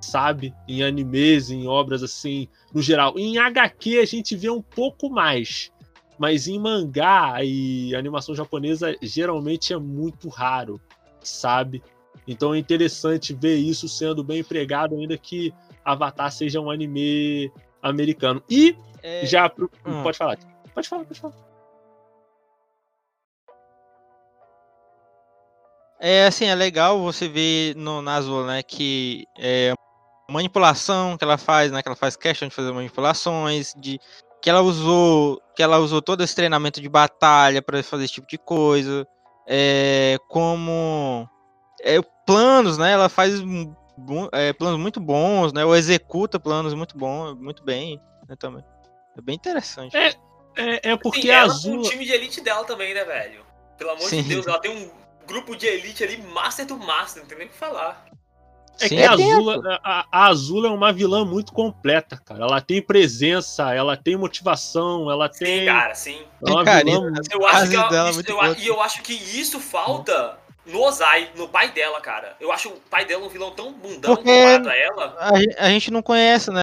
[0.06, 0.54] sabe?
[0.68, 3.18] Em animes, em obras assim, no geral.
[3.18, 5.72] Em HQ a gente vê um pouco mais.
[6.18, 10.80] Mas em mangá e animação japonesa geralmente é muito raro,
[11.22, 11.84] sabe?
[12.28, 15.54] Então é interessante ver isso sendo bem empregado, ainda que
[15.84, 17.52] Avatar seja um anime
[17.82, 18.42] americano.
[18.50, 19.26] E é...
[19.26, 19.52] já.
[19.86, 20.04] Hum.
[20.04, 20.38] Pode falar.
[20.74, 21.36] Pode falar, pode falar.
[26.00, 29.74] É assim, é legal você ver no Nazul, né, que é
[30.30, 34.00] manipulação que ela faz, né, que ela faz questão de fazer manipulações, de
[34.42, 38.28] que ela usou, que ela usou todo esse treinamento de batalha para fazer esse tipo
[38.28, 39.08] de coisa,
[39.48, 41.28] é, como
[41.82, 43.42] é, planos, né, ela faz
[44.32, 48.64] é, planos muito bons, né, ou executa planos muito bons, muito bem, né, também.
[49.18, 49.96] É bem interessante.
[49.96, 50.10] É,
[50.58, 51.80] é, é porque Sim, a Azul...
[51.80, 53.46] um time de elite dela também, né, velho?
[53.78, 54.22] Pelo amor Sim.
[54.24, 54.92] de Deus, ela tem um
[55.26, 58.05] grupo de elite ali, master do master, não tem nem o que falar.
[58.80, 62.44] É Sim, que a, Azul, a, a Azul é uma vilã muito completa, cara.
[62.44, 65.66] Ela tem presença, ela tem motivação, ela sim, tem.
[65.66, 66.22] cara, sim.
[66.46, 67.14] É uma vilã...
[67.32, 71.48] eu acho que ela, isso, eu, e eu acho que isso falta no Ozai, no
[71.48, 72.36] pai dela, cara.
[72.40, 75.16] Eu acho o pai dela um vilão tão bundão Porque comparado a ela.
[75.20, 76.62] A, a gente não conhece, né?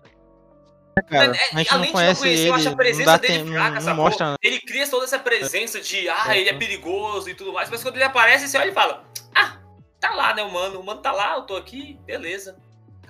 [1.08, 3.18] Cara, é, a gente Além não conhece de não conhecer, ele, eu acho a presença
[3.18, 4.36] dele tem, fraca, não, mostra, né?
[4.42, 7.96] Ele cria toda essa presença de, ah, ele é perigoso e tudo mais, mas quando
[7.96, 9.02] ele aparece, você olha e fala,
[10.02, 12.58] tá lá, né, o mano, o mano tá lá, eu tô aqui, beleza.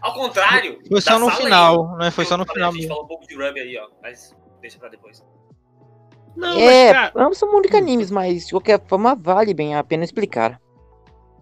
[0.00, 0.78] Ao contrário.
[0.86, 2.10] Foi só no final, aí, né?
[2.10, 2.70] Foi só no final.
[2.70, 5.24] A gente falou um pouco de Ruby aí, ó, mas deixa pra depois.
[6.36, 7.24] Não, é, mas, cara...
[7.24, 10.60] ambos são muito animes, mas de qualquer forma vale bem a pena explicar.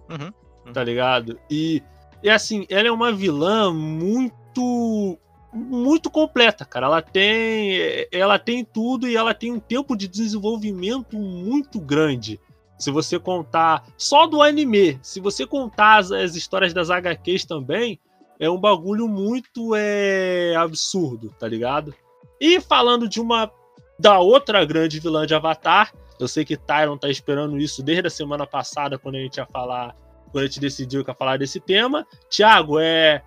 [0.09, 0.33] Uhum,
[0.67, 0.73] uhum.
[0.73, 1.41] Tá ligado?
[1.51, 1.83] E,
[2.23, 5.19] e assim, ela é uma vilã muito
[5.53, 6.87] muito completa, cara.
[6.87, 12.39] Ela tem, ela tem tudo e ela tem um tempo de desenvolvimento muito grande.
[12.81, 18.01] Se você contar só do anime, se você contar as, as histórias das HQs também,
[18.39, 21.95] é um bagulho muito é, absurdo, tá ligado?
[22.41, 23.53] E falando de uma
[23.99, 28.11] da outra grande vilã de Avatar, eu sei que Tyron tá esperando isso desde a
[28.11, 29.95] semana passada, quando a gente ia falar,
[30.33, 32.07] quando a gente decidiu que ia falar desse tema.
[32.31, 33.23] Tiago, é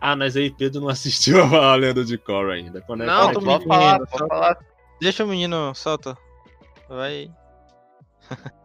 [0.00, 2.80] ah, mas aí Pedro não assistiu a Lenda de Korra ainda.
[2.82, 4.58] Quando é não, tu pode falar, pode falar.
[5.00, 6.16] Deixa o menino, solta.
[6.88, 7.30] Vai.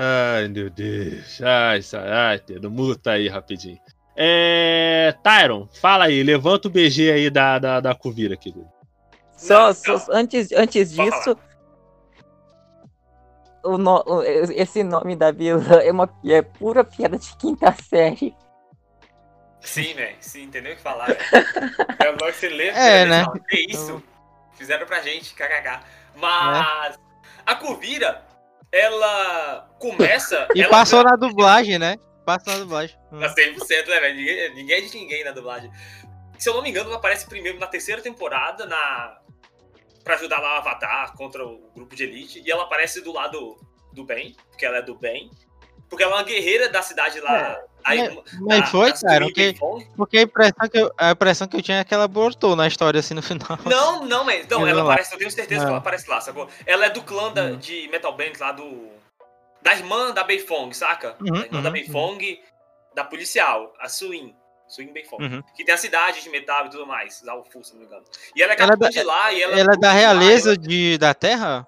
[0.00, 1.40] ai, meu Deus.
[1.42, 3.78] Ai, ai, Pedro, muta aí rapidinho.
[4.16, 5.14] É.
[5.22, 8.68] Tyron, fala aí, levanta o BG aí da, da, da Kuvira, querido.
[9.36, 11.36] Só, só antes, antes disso,
[13.62, 14.04] o no,
[14.54, 18.34] esse nome da vila é uma é pura piada de quinta série.
[19.60, 20.16] Sim, velho.
[20.20, 21.08] Sim, entendeu o que falar,
[21.98, 23.24] É logo que você lê, é, né?
[23.52, 24.02] é isso.
[24.54, 25.80] Fizeram pra gente, kkk.
[26.16, 26.98] Mas é.
[27.46, 28.24] a Kuvira,
[28.72, 30.48] ela começa.
[30.54, 31.96] E ela passou na dublagem, né?
[32.24, 32.96] Passou na dublagem.
[33.10, 34.16] Tá 100%, né, velho?
[34.16, 35.70] Ninguém, ninguém é de ninguém na dublagem.
[36.38, 39.18] Se eu não me engano, ela aparece primeiro na terceira temporada, na
[40.02, 42.42] para ajudar lá o Avatar contra o grupo de elite.
[42.44, 43.56] E ela aparece do lado
[43.92, 45.30] do bem, porque ela é do bem.
[45.88, 47.52] Porque ela é uma guerreira da cidade lá.
[47.52, 47.64] É.
[47.84, 49.54] Aí, mas, foi, cara, porque,
[49.96, 52.66] porque a, impressão que eu, a impressão que eu tinha é que ela abortou na
[52.66, 53.58] história assim no final.
[53.64, 56.48] Não, não, mas não, ela aparece, eu tenho certeza que ela aparece lá, sacou?
[56.66, 57.56] Ela é do clã da, hum.
[57.56, 58.90] de Metal Band lá do.
[59.62, 61.16] Da irmã da Beifong, saca?
[61.20, 62.94] Uhum, da irmã uhum, da Beifong, uhum.
[62.94, 64.34] da policial, a Suin.
[64.68, 65.22] Suin Beifong.
[65.22, 65.42] Uhum.
[65.54, 68.04] Que tem a cidade de metal e tudo mais, Fu, se não me engano.
[68.34, 69.58] E ela é capitã é de lá e ela.
[69.58, 71.66] Ela é da realeza de, da Terra?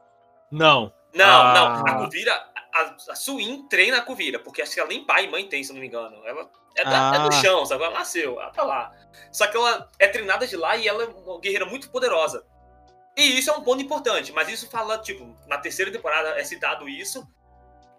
[0.51, 0.93] Não.
[1.15, 1.53] Não, ah.
[1.53, 1.87] não.
[1.87, 2.33] A Kuvira,
[2.73, 5.63] a, a Suin treina a Kuvira, porque acho que ela nem pai e mãe tem,
[5.63, 6.25] se não me engano.
[6.25, 7.15] Ela é, da, ah.
[7.17, 7.85] é, do chão, sabe?
[7.85, 8.93] Ela nasceu, ela tá lá.
[9.31, 12.45] Só que ela é treinada de lá e ela é uma guerreira muito poderosa.
[13.17, 16.89] E isso é um ponto importante, mas isso fala, tipo, na terceira temporada é citado
[16.89, 17.29] isso,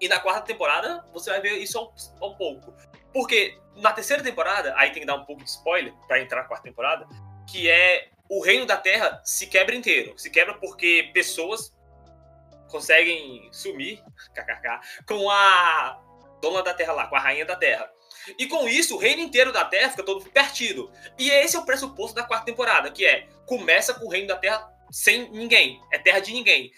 [0.01, 2.73] e na quarta temporada você vai ver isso ao, ao pouco.
[3.13, 6.47] Porque na terceira temporada, aí tem que dar um pouco de spoiler para entrar na
[6.47, 7.07] quarta temporada,
[7.47, 10.17] que é o reino da Terra se quebra inteiro.
[10.17, 11.71] Se quebra porque pessoas
[12.73, 14.03] conseguem sumir,
[14.35, 16.01] kkk, com a
[16.41, 17.89] dona da Terra lá, com a rainha da Terra.
[18.37, 20.91] E com isso, o reino inteiro da Terra fica todo perdido.
[21.17, 24.35] E esse é o pressuposto da quarta temporada, que é começa com o reino da
[24.35, 26.71] Terra sem ninguém, é terra de ninguém.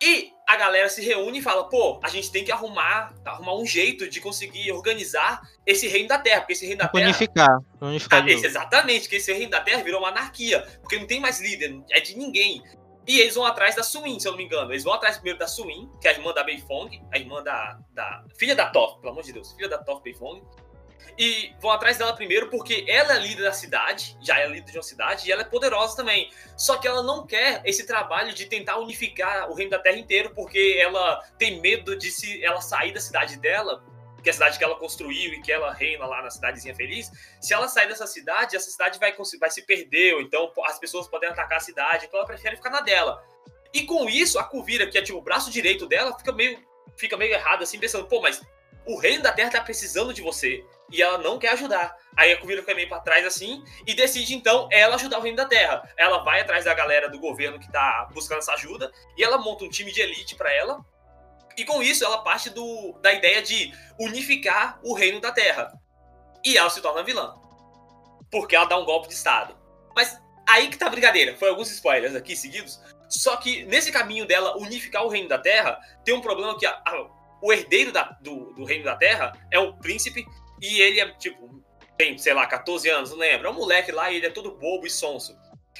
[0.00, 3.64] E a galera se reúne e fala: pô, a gente tem que arrumar, arrumar um
[3.64, 7.04] jeito de conseguir organizar esse reino da Terra, porque esse reino da Terra.
[7.04, 7.58] Unificar.
[7.80, 11.20] unificar ah, esse, exatamente, que esse reino da Terra virou uma anarquia, porque não tem
[11.20, 12.62] mais líder, é de ninguém.
[13.06, 14.72] E eles vão atrás da Suin, se eu não me engano.
[14.72, 17.78] Eles vão atrás primeiro da Suin, que é a irmã da Beifong, a irmã da,
[17.90, 18.24] da.
[18.36, 20.42] Filha da Toff, pelo amor de Deus, filha da Toff Beifong.
[21.18, 24.78] e vão atrás dela primeiro porque ela é líder da cidade, já é líder de
[24.78, 26.30] uma cidade, e ela é poderosa também.
[26.56, 30.32] Só que ela não quer esse trabalho de tentar unificar o reino da terra inteiro,
[30.34, 33.82] porque ela tem medo de se ela sair da cidade dela,
[34.22, 37.10] que é a cidade que ela construiu e que ela reina lá na cidadezinha feliz.
[37.40, 41.08] Se ela sair dessa cidade, essa cidade vai, vai se perder, ou então as pessoas
[41.08, 43.24] podem atacar a cidade, então ela prefere ficar na dela.
[43.74, 46.62] E com isso, a Kuvira, que é tipo o braço direito dela, fica meio,
[46.96, 48.42] fica meio errado assim, pensando, pô, mas
[48.86, 51.96] o reino da Terra tá precisando de você e ela não quer ajudar.
[52.16, 55.36] Aí a Kuvira fica meio pra trás assim e decide então ela ajudar o reino
[55.36, 55.88] da Terra.
[55.96, 59.64] Ela vai atrás da galera do governo que tá buscando essa ajuda e ela monta
[59.64, 60.84] um time de elite para ela.
[61.56, 65.72] E com isso ela parte do, da ideia de unificar o reino da Terra.
[66.44, 67.34] E ela se torna vilã.
[68.30, 69.56] Porque ela dá um golpe de estado.
[69.94, 71.36] Mas aí que tá a brincadeira.
[71.36, 72.80] Foi alguns spoilers aqui seguidos.
[73.08, 76.70] Só que nesse caminho dela unificar o reino da Terra, tem um problema que a,
[76.70, 77.10] a,
[77.42, 80.26] o herdeiro da, do, do reino da Terra é o príncipe
[80.60, 81.62] e ele é, tipo,
[81.98, 83.48] tem, sei lá, 14 anos, não lembro.
[83.48, 85.36] É um moleque lá e ele é todo bobo e sonso.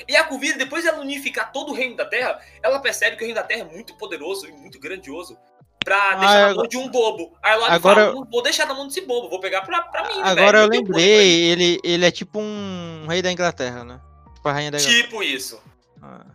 [0.09, 3.23] E a Kuvira, depois de ela unificar todo o reino da Terra, ela percebe que
[3.23, 5.39] o reino da Terra é muito poderoso e muito grandioso
[5.85, 7.33] pra ah, deixar na mão de um bobo.
[7.43, 8.01] Aí ela agora...
[8.07, 10.59] fala, não vou deixar na mão desse bobo, vou pegar pra, pra mim, Agora velho,
[10.59, 14.01] eu lembrei, ele, ele é tipo um rei da Inglaterra, né?
[14.35, 15.03] Tipo a rainha da Inglaterra.
[15.03, 15.61] Tipo isso.
[16.03, 16.27] Ah.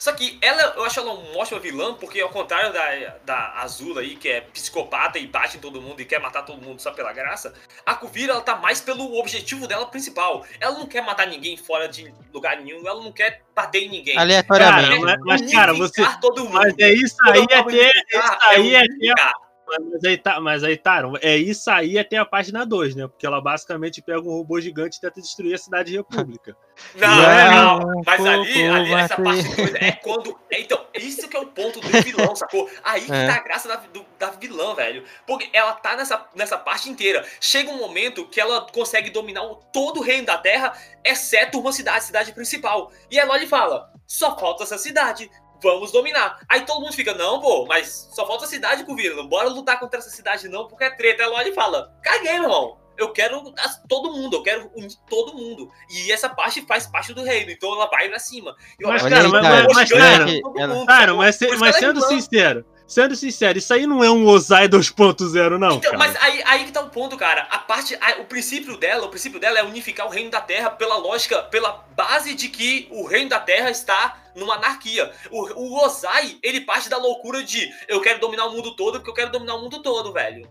[0.00, 3.98] Só que ela, eu acho ela uma ótima vilã, porque ao contrário da, da Azul
[3.98, 6.90] aí, que é psicopata e bate em todo mundo e quer matar todo mundo só
[6.90, 7.52] pela graça,
[7.84, 10.46] a Kuvira, ela tá mais pelo objetivo dela principal.
[10.58, 14.16] Ela não quer matar ninguém fora de lugar nenhum, ela não quer bater em ninguém.
[14.16, 15.04] Aleatoriamente.
[15.04, 16.02] Cara, mas, mas cara, você...
[16.18, 16.54] Todo mundo.
[16.54, 17.92] Mas é isso aí, é ter...
[18.08, 19.14] Isso aí é ter...
[19.78, 23.06] Mas aí, tá, mas aí, Taron, é isso aí até a página 2, né?
[23.06, 26.56] Porque ela basicamente pega um robô gigante e tenta destruir a cidade república.
[26.94, 28.02] Não, é, não.
[28.06, 29.44] Mas ali, ali essa parte
[29.78, 30.34] é quando.
[30.50, 32.70] É, então, isso que é o ponto do vilão, sacou?
[32.82, 33.26] Aí que é.
[33.26, 35.04] tá a graça da, do, da vilã, velho.
[35.26, 37.22] Porque ela tá nessa, nessa parte inteira.
[37.38, 40.72] Chega um momento que ela consegue dominar o, todo o reino da Terra,
[41.04, 42.90] exceto uma cidade, a cidade principal.
[43.10, 45.30] E ela olha e fala: só falta essa cidade
[45.62, 46.40] vamos dominar.
[46.48, 49.28] Aí todo mundo fica, não, pô, mas só falta a cidade com o Vila, não
[49.28, 51.22] bora lutar contra essa cidade não, porque é treta.
[51.22, 52.80] Ela olha e fala, caguei, meu irmão.
[52.98, 53.42] Eu quero
[53.88, 55.70] todo mundo, eu quero unir todo mundo.
[55.88, 58.54] E essa parte faz parte do reino, então ela vai pra cima.
[58.78, 60.26] Eu mas, cara, mas, mas, mas, cara,
[60.86, 65.76] cara, mas, mas sendo sincero, Sendo sincero, isso aí não é um Ozai 2.0, não.
[65.76, 67.42] Então, mas aí, aí que tá o ponto, cara.
[67.42, 67.96] A parte.
[68.00, 71.40] A, o princípio dela, o princípio dela é unificar o reino da Terra pela lógica,
[71.40, 75.08] pela base de que o reino da Terra está numa anarquia.
[75.30, 79.10] O, o Ozai, ele parte da loucura de eu quero dominar o mundo todo porque
[79.10, 80.50] eu quero dominar o mundo todo, velho.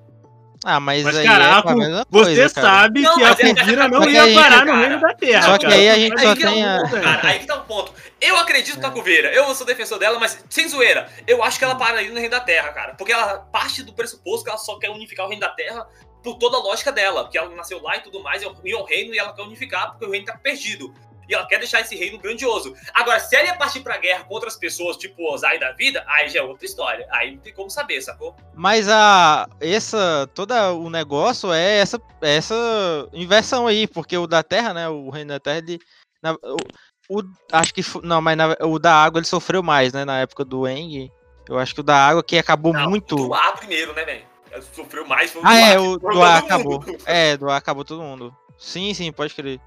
[0.63, 4.65] Ah, mas, mas aí caraca, é você sabe não, que a Kuvira não ia parar
[4.65, 5.41] no reino da Terra.
[5.43, 5.75] Só que cara.
[5.75, 6.89] aí a gente aí só tem a...
[6.89, 7.93] Cara, aí que tá o ponto.
[8.19, 8.81] Eu acredito é.
[8.81, 12.09] na Kuvira, eu sou defensor dela, mas sem zoeira, eu acho que ela para ali
[12.09, 12.93] no reino da Terra, cara.
[12.95, 15.87] Porque ela parte do pressuposto que ela só quer unificar o reino da Terra
[16.21, 19.13] por toda a lógica dela, que ela nasceu lá e tudo mais, é um reino
[19.13, 20.93] e ela quer unificar porque o reino tá perdido
[21.29, 22.75] e ela quer deixar esse reino grandioso.
[22.91, 26.03] Agora, se ela ia partir pra guerra contra as pessoas, tipo o Ozai da vida,
[26.07, 27.07] aí já é outra história.
[27.11, 28.35] Aí não tem como saber, sacou?
[28.55, 29.47] Mas a.
[29.61, 30.27] Essa.
[30.33, 32.55] Todo o negócio é essa, essa
[33.13, 34.89] inversão aí, porque o da Terra, né?
[34.89, 35.79] O reino da Terra, ele.
[36.21, 36.57] Na, o,
[37.19, 37.81] o, acho que.
[38.03, 40.03] Não, mas na, o da água ele sofreu mais, né?
[40.03, 41.11] Na época do Eng.
[41.47, 43.15] Eu acho que o da água que acabou não, muito.
[43.15, 44.25] Do ar primeiro, né, velho?
[44.73, 45.31] Sofreu mais.
[45.31, 46.83] Foi o ah, é, ar, o do ar acabou.
[47.05, 48.35] É, do ar acabou todo mundo.
[48.57, 49.59] Sim, sim, pode crer.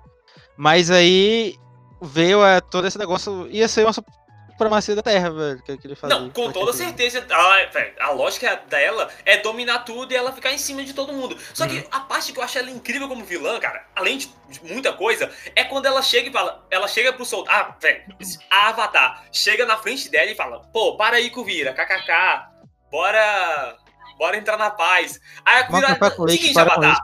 [0.56, 1.56] Mas aí
[2.00, 3.48] veio é, todo esse negócio.
[3.50, 5.62] Ia ser uma supremacia da Terra, velho.
[5.62, 7.26] Que, que ele fazia, Não, com toda certeza.
[7.30, 11.36] A, a lógica dela é dominar tudo e ela ficar em cima de todo mundo.
[11.52, 11.84] Só que uhum.
[11.90, 15.30] a parte que eu acho ela incrível como vilã, cara, além de, de muita coisa,
[15.56, 16.66] é quando ela chega e fala.
[16.70, 17.70] Ela chega pro soldado.
[17.72, 18.04] Ah, velho,
[18.50, 22.46] a Avatar chega na frente dela e fala: pô, para aí, Kuvira, kkk,
[22.90, 23.76] bora.
[24.18, 25.20] Bora entrar na paz.
[25.44, 25.98] Aí a Kuvira.
[26.28, 27.00] Seguinte, Avatar.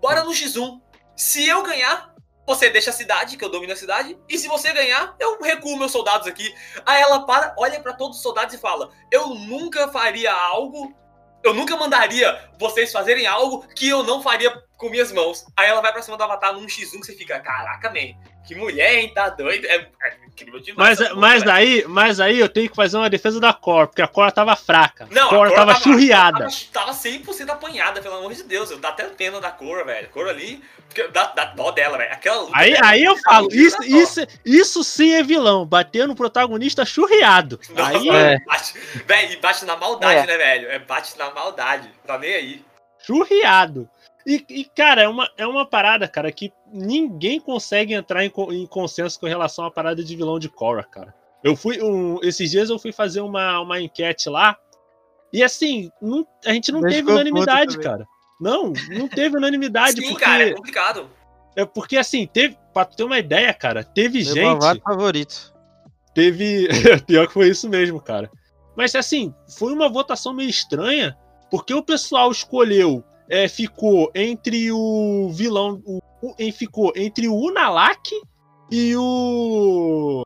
[0.00, 0.80] Bora no X1.
[1.16, 2.13] Se eu ganhar,
[2.46, 5.78] você deixa a cidade, que eu domino a cidade, e se você ganhar, eu recuo
[5.78, 6.54] meus soldados aqui.
[6.84, 10.94] Aí ela para, olha para todos os soldados e fala: Eu nunca faria algo,
[11.42, 15.46] eu nunca mandaria vocês fazerem algo que eu não faria com minhas mãos.
[15.56, 18.14] Aí ela vai pra cima do Avatar num X1 que você fica: Caraca, man,
[18.46, 19.12] que mulher, hein?
[19.14, 19.64] Tá doido?
[19.66, 20.98] É, é incrível demais.
[20.98, 24.08] Mas, mas, aí, mas aí eu tenho que fazer uma defesa da Cor, porque a
[24.08, 25.08] Cor tava fraca.
[25.10, 26.48] Não, a Cor, tava, tava churriada.
[26.72, 28.70] Tava, tava 100% apanhada, pelo amor de Deus.
[28.78, 30.08] Dá até pena da Cor, velho.
[30.10, 30.62] Cor ali,
[31.12, 32.12] dá, dá dó dela, velho.
[32.12, 35.64] Aquela aí, dela, aí eu falo, isso, isso, isso sim é vilão.
[35.64, 37.58] Bater no protagonista churriado.
[37.70, 38.08] Nossa, aí...
[38.10, 38.38] É.
[38.44, 38.74] Bate,
[39.06, 40.26] véio, e bate na maldade, é.
[40.26, 40.70] né, velho?
[40.70, 41.90] É, bate na maldade.
[42.06, 42.64] Tá nem aí.
[42.98, 43.88] Churriado.
[44.26, 48.66] E, e, cara, é uma, é uma parada, cara, que ninguém consegue entrar em, em
[48.66, 51.14] consenso com relação à parada de vilão de Korra, cara.
[51.42, 51.80] Eu fui.
[51.82, 54.56] Um, esses dias eu fui fazer uma, uma enquete lá.
[55.30, 58.06] E assim, não, a gente não teve unanimidade, cara.
[58.40, 60.00] Não, não teve unanimidade.
[60.00, 60.24] Sim, porque...
[60.24, 61.10] cara, é complicado.
[61.54, 62.56] É porque assim, teve.
[62.72, 64.80] Pra tu ter uma ideia, cara, teve Meu gente.
[64.80, 65.54] favorito.
[66.14, 66.68] Teve.
[67.06, 68.30] Pior que foi isso mesmo, cara.
[68.74, 71.16] Mas assim, foi uma votação meio estranha,
[71.50, 73.04] porque o pessoal escolheu.
[73.28, 75.82] É, ficou entre o vilão.
[75.86, 78.10] O, o, ficou entre o Unalak
[78.70, 80.24] e o.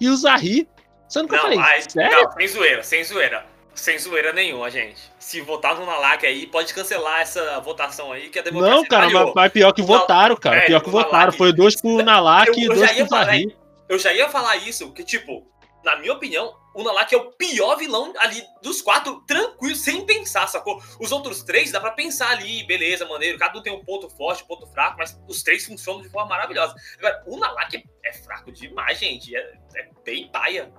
[0.00, 0.68] E o Zahri.
[1.08, 2.22] Sendo que não, eu falei, mas, sério?
[2.24, 3.46] Não, sem zoeira, sem zoeira.
[3.74, 5.00] Sem zoeira nenhuma, gente.
[5.18, 9.08] Se votar no Nalak aí, pode cancelar essa votação aí, que a democracia Não, cara,
[9.08, 10.56] mas, mas pior que votaram, cara.
[10.56, 11.32] É, pior que votaram.
[11.32, 13.08] Foi dois pro Nalak Eu- e dois pro Zahri.
[13.08, 15.46] falar- Eu já ia falar isso, que tipo,
[15.84, 20.46] na minha opinião, o Nalak é o pior vilão ali dos quatro, tranquilo, sem pensar,
[20.46, 20.80] sacou?
[21.00, 24.44] Os outros três dá pra pensar ali, beleza, maneiro, cada um tem um ponto forte,
[24.44, 26.76] um ponto fraco, mas os três funcionam de forma maravilhosa.
[26.98, 29.40] Agora, o Nalak é, é fraco demais, gente, é,
[29.74, 30.72] é bem paia.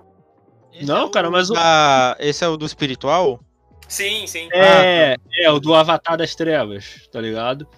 [0.80, 1.54] Não, cara, mas o.
[1.54, 3.38] Ah, esse é o do espiritual?
[3.86, 4.48] Sim, sim.
[4.54, 7.68] É, é, o do Avatar das Trevas, tá ligado?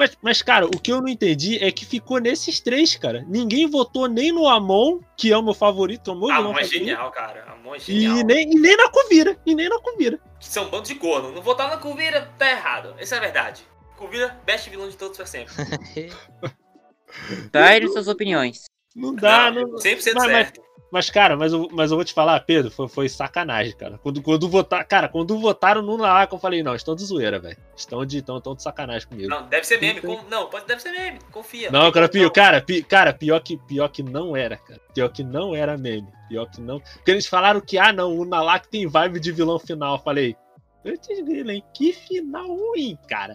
[0.00, 3.22] Mas, mas, cara, o que eu não entendi é que ficou nesses três, cara.
[3.28, 6.70] Ninguém votou nem no Amon, que é o meu favorito, o meu Amon é favorito,
[6.70, 7.44] genial, cara.
[7.52, 8.16] Amon é genial.
[8.16, 10.18] E nem, e nem na Covira, e nem na Covira.
[10.40, 11.32] São um bando de corno.
[11.32, 12.94] Não votar na Kuvira tá errado.
[12.96, 13.62] Essa é a verdade.
[13.98, 15.52] Kuvira, best vilão de todos pra sempre.
[17.52, 18.64] Dai suas opiniões.
[18.96, 19.74] Não dá, não.
[19.74, 20.62] 100% Mas, certo.
[20.62, 23.98] mas, mas, cara, mas eu, mas eu vou te falar, Pedro, foi, foi sacanagem, cara.
[24.02, 27.56] Quando, quando votar, cara, quando votaram no Nalak, eu falei, não, estão de zoeira, velho.
[27.76, 29.28] Estão de, estão, estão de sacanagem comigo.
[29.28, 30.00] Não, deve ser meme.
[30.00, 31.18] com- Não, pode, deve ser meme.
[31.30, 31.70] Confia.
[31.70, 34.80] Não, cara, pior, cara, pi- cara, pior que, pior que não era, cara.
[34.94, 36.08] Pior que não era meme.
[36.28, 36.80] Pior que não.
[36.80, 39.96] Porque eles falaram que, ah, não, o Nalak tem vibe de vilão final.
[39.96, 40.36] Eu falei,
[40.84, 41.62] antes grilo, hein?
[41.74, 43.34] Que final ruim, cara.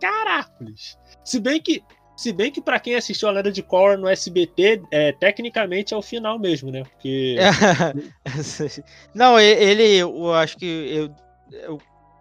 [0.00, 0.96] Caracoles.
[1.24, 1.82] Se bem que,
[2.18, 5.96] se bem que pra quem assistiu a Lenda de Korra no SBT, é, tecnicamente é
[5.96, 6.82] o final mesmo, né?
[6.82, 7.36] Porque.
[9.14, 11.14] Não, e- ele, eu acho que eu,
[11.52, 11.78] eu- é,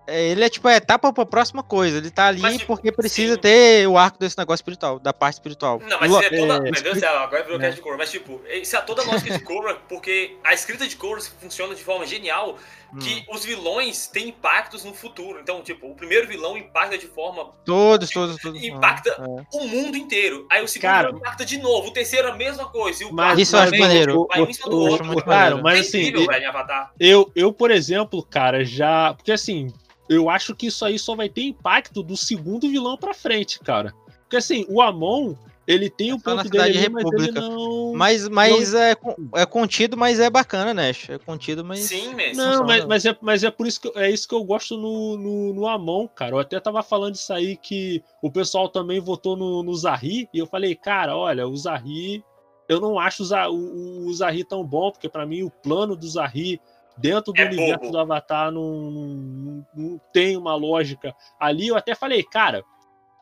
[0.08, 1.98] ele é tipo a etapa pra próxima coisa.
[1.98, 3.40] Ele tá ali Mas, tipo, porque precisa sim.
[3.42, 5.80] ter o arco desse negócio espiritual, da parte espiritual.
[5.88, 6.54] Não, mas Lo- isso é toda.
[6.56, 7.62] é, Meu Deus do céu, agora virou É.
[7.62, 7.98] cast de Korra.
[7.98, 11.76] Mas, tipo, isso é toda a lógica de Korra, porque a escrita de Korra funciona
[11.76, 12.58] de forma genial
[13.02, 13.36] que Hum.
[13.36, 15.40] os vilões têm impactos no futuro.
[15.42, 17.52] Então, tipo, o primeiro vilão impacta de forma.
[17.66, 18.64] Todos, todos, todos.
[18.64, 19.58] Impacta É.
[19.58, 20.48] o mundo inteiro.
[20.50, 21.90] Aí o segundo Cara, impacta de novo.
[21.90, 23.04] O terceiro é a mesma coisa.
[23.04, 24.26] E o Mas- Isso eu acho também, maneiro.
[24.30, 25.06] Vai um em cima do O- o- outro.
[25.06, 26.52] muito cara, mas é assim, incrível, velho.
[26.98, 29.14] Eu, eu, por exemplo, cara, já.
[29.14, 29.68] Porque assim,
[30.10, 33.94] eu acho que isso aí só vai ter impacto do segundo vilão pra frente, cara.
[34.22, 35.36] Porque assim, o Amon,
[35.66, 37.42] ele tem o na ponto dele, ali, mas ele República.
[37.42, 37.94] não.
[37.94, 40.92] Mas, mas é, con- é contido, mas é bacana, né?
[41.10, 41.80] É contido, mas.
[41.80, 42.42] Sim, mesmo.
[42.42, 44.78] Não, mas, mas, é, mas é por isso que eu- é isso que eu gosto
[44.78, 46.36] no, no, no Amon, cara.
[46.36, 50.40] Eu até tava falando isso aí que o pessoal também votou no, no Zahri, e
[50.40, 52.24] eu falei, cara, olha, o Zahri.
[52.70, 56.06] Eu não acho o, o, o Zahri tão bom, porque pra mim o plano do
[56.06, 56.60] Zahri
[56.98, 57.92] dentro do É universo bobo.
[57.92, 61.14] do Avatar não, não, não tem uma lógica.
[61.40, 62.64] Ali eu até falei, cara,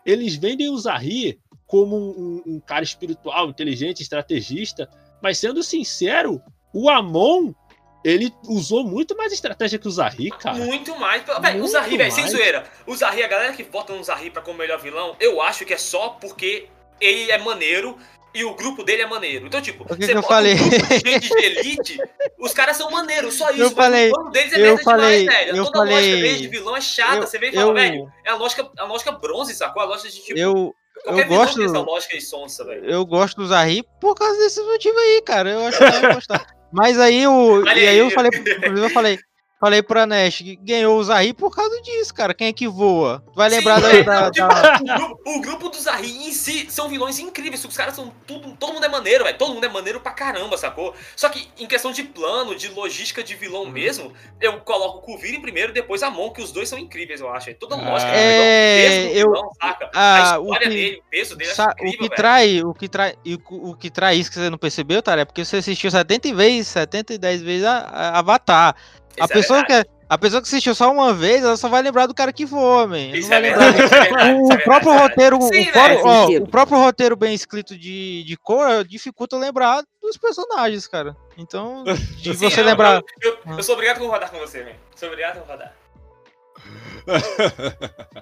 [0.06, 2.10] eles vendem o Zahri como um,
[2.46, 4.90] um- um cara espiritual, inteligente, estrategista,
[5.22, 6.42] mas sendo sincero,
[6.74, 7.54] o Amon
[8.04, 10.58] ele usou muito mais estratégia que o Zahri, cara.
[10.60, 11.24] Muito mais.
[11.42, 12.64] Véi, o Zahri, velho, sem zoeira.
[12.86, 15.74] O Zahri, a galera que vota no Zahri pra como melhor vilão, eu acho que
[15.74, 16.68] é só porque
[17.02, 17.98] ele é maneiro
[18.36, 19.48] e o grupo dele é maneiro.
[19.48, 20.54] Então, tipo, O que você que eu falei?
[20.56, 20.78] um de
[21.12, 21.98] gente de elite,
[22.40, 23.62] os caras são maneiros, só isso.
[23.62, 25.58] Eu falei- o deles é eu falei- demais, velho.
[25.58, 27.16] eu Toda lógica falei- deles de vilão é chata.
[27.16, 29.82] eu- você vem e fala, eu- velho, é a lógica, a lógica bronze, sacou?
[29.82, 30.76] A lógica de, tipo, Eu,
[31.06, 32.86] eu gosto- lógica de sonsa, velho.
[32.86, 35.50] eu gosto do Zahri por causa desse motivo aí, cara.
[35.50, 36.46] Eu acho que eu ia gostar.
[36.74, 37.64] Mas aí o.
[37.66, 38.32] E aí eu falei,
[38.64, 39.18] eu falei,
[39.60, 42.34] falei pra Nash que ganhou o Zahri por causa disso, cara.
[42.34, 43.24] Quem é que voa?
[43.28, 46.68] Tu vai lembrar Sim, da, da- da- o, grupo, o grupo do Zahri em si
[46.70, 47.64] são vilões incríveis.
[47.66, 48.56] Os caras são tudo.
[48.58, 49.38] Todo mundo é maneiro, velho.
[49.38, 50.93] Todo mundo é maneiro pra caramba, sacou?
[51.16, 55.38] Só que em questão de plano, de logística de vilão mesmo, eu coloco o Kuvira
[55.38, 57.49] em primeiro e depois a Mon, que os dois são incríveis, eu acho.
[57.49, 57.89] É toda a Ah.
[57.91, 59.89] lógica do É, do eu- vilão, saca?
[59.93, 62.62] ah, a o história que- dele, o peso dele, Sa- acho o incrível, que trai,
[62.64, 63.16] o que trai,
[63.49, 66.34] o, o que trai isso que você não percebeu, Tara, é porque você assistiu 70
[66.34, 68.76] vezes, 70 e 10 vezes a, a Avatar.
[69.20, 72.05] A é pessoa, que, a pessoa que assistiu só uma vez, ela só vai lembrar
[72.07, 72.97] do cara que voa, man.
[73.09, 75.70] Isso é verdade, isso é verdade, o isso é próprio é roteiro, verdade.
[75.70, 76.05] o, próprio, velho.
[76.07, 76.43] ó, sentido.
[76.43, 81.16] o próprio roteiro bem escrito de, de cor dificulta lembrar dos personagens, cara.
[81.38, 81.84] Então,
[82.22, 83.01] de Sim, você eu- lembrar.
[83.22, 84.76] Eu, eu, eu sou obrigado a concordar com você, velho.
[84.95, 85.76] Sou obrigado a concordar.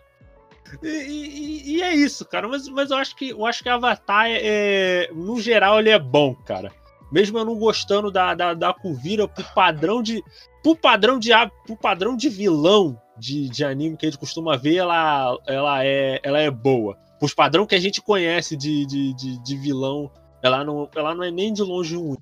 [0.81, 2.47] E, e- e é isso, cara.
[2.47, 5.99] Mas, mas eu acho que eu acho que Avatar é, é- no geral ele é
[5.99, 6.71] bom, cara.
[7.13, 10.23] Mesmo eu não gostando da, da, da Kuvira pro padrão de
[10.63, 11.29] pro padrão de
[11.65, 16.19] pro padrão de vilão de, de anime que a gente costuma ver, ela, ela é
[16.23, 16.97] ela é boa.
[17.21, 20.11] Os padrão que a gente conhece de, de, de, de vilão,
[20.41, 22.17] ela não, ela não é nem de longe ruim.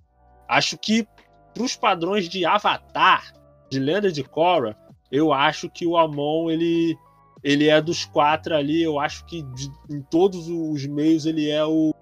[0.48, 1.08] Acho que
[1.54, 3.34] pros padrões de Avatar,
[3.70, 4.78] de Lenda de Korra,
[5.10, 6.98] eu acho que o Amon ele
[7.44, 11.66] ele é dos quatro ali, eu acho que de, em todos os meios ele é
[11.66, 11.94] o.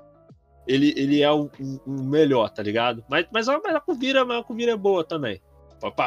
[0.69, 1.49] Ele, ele é o,
[1.85, 3.03] o melhor, tá ligado?
[3.09, 5.41] Mas, mas, mas a Kuvira, a Kuvira é boa também.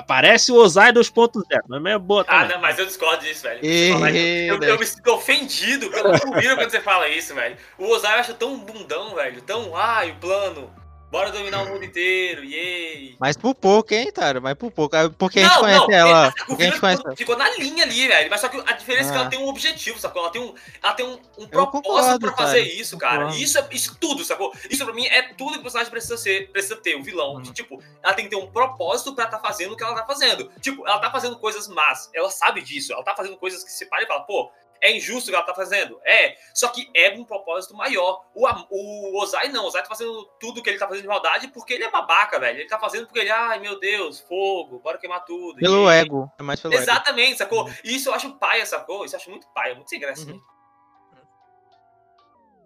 [0.06, 2.40] Parece o Ozai 2.0, mas é boa também.
[2.40, 3.60] Ah, não, mas eu discordo disso, velho.
[3.64, 4.46] E...
[4.46, 7.56] Eu, eu, me sinto ofendido pelo Kuvira quando você fala isso, velho.
[7.76, 9.40] O Ozai eu acho tão bundão, velho.
[9.42, 10.70] Tão, ai, o plano.
[11.12, 13.16] Bora dominar o mundo inteiro, yay!
[13.20, 14.40] Mas por pouco, hein, Taro?
[14.40, 14.96] Mas por pouco.
[14.96, 16.34] É porque a gente não, conhece não, ela.
[16.46, 17.02] Porque a gente conhece...
[17.18, 18.30] ficou na linha ali, velho.
[18.30, 19.10] Mas só que a diferença ah.
[19.10, 19.28] é que ela ah.
[19.28, 20.22] tem um objetivo, sacou?
[20.22, 22.80] Ela tem um, ela tem um, um propósito concordo, pra fazer cara.
[22.80, 23.28] isso, cara.
[23.36, 24.54] Isso é isso tudo, sacou?
[24.70, 27.36] Isso pra mim é tudo que o personagem precisa ser, precisa ter, o vilão.
[27.36, 27.42] Hum.
[27.42, 30.50] tipo, ela tem que ter um propósito pra tá fazendo o que ela tá fazendo.
[30.62, 32.08] Tipo, ela tá fazendo coisas más.
[32.14, 32.90] Ela sabe disso.
[32.90, 34.50] Ela tá fazendo coisas que se para e fala, pô,
[34.82, 36.00] é injusto o que ela tá fazendo?
[36.04, 36.36] É.
[36.52, 38.24] Só que é um propósito maior.
[38.34, 39.64] O, o Ozai não.
[39.64, 42.40] O Ozai tá fazendo tudo que ele tá fazendo de maldade porque ele é babaca,
[42.40, 42.58] velho.
[42.58, 45.58] Ele tá fazendo porque ele, ai meu Deus, fogo, bora queimar tudo.
[45.58, 45.96] Pelo e...
[45.96, 46.30] ego.
[46.38, 47.38] É mais pelo Exatamente, ego.
[47.38, 47.70] sacou?
[47.84, 49.04] E isso eu acho paia, sacou?
[49.04, 50.28] Isso eu acho muito paia, muito sem graça.
[50.28, 50.40] Uhum.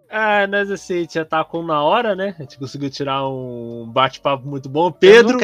[0.09, 2.35] Ah, nós assim, a gente já tá com uma hora, né?
[2.37, 4.91] A gente conseguiu tirar um bate-papo muito bom.
[4.91, 5.37] Pedro,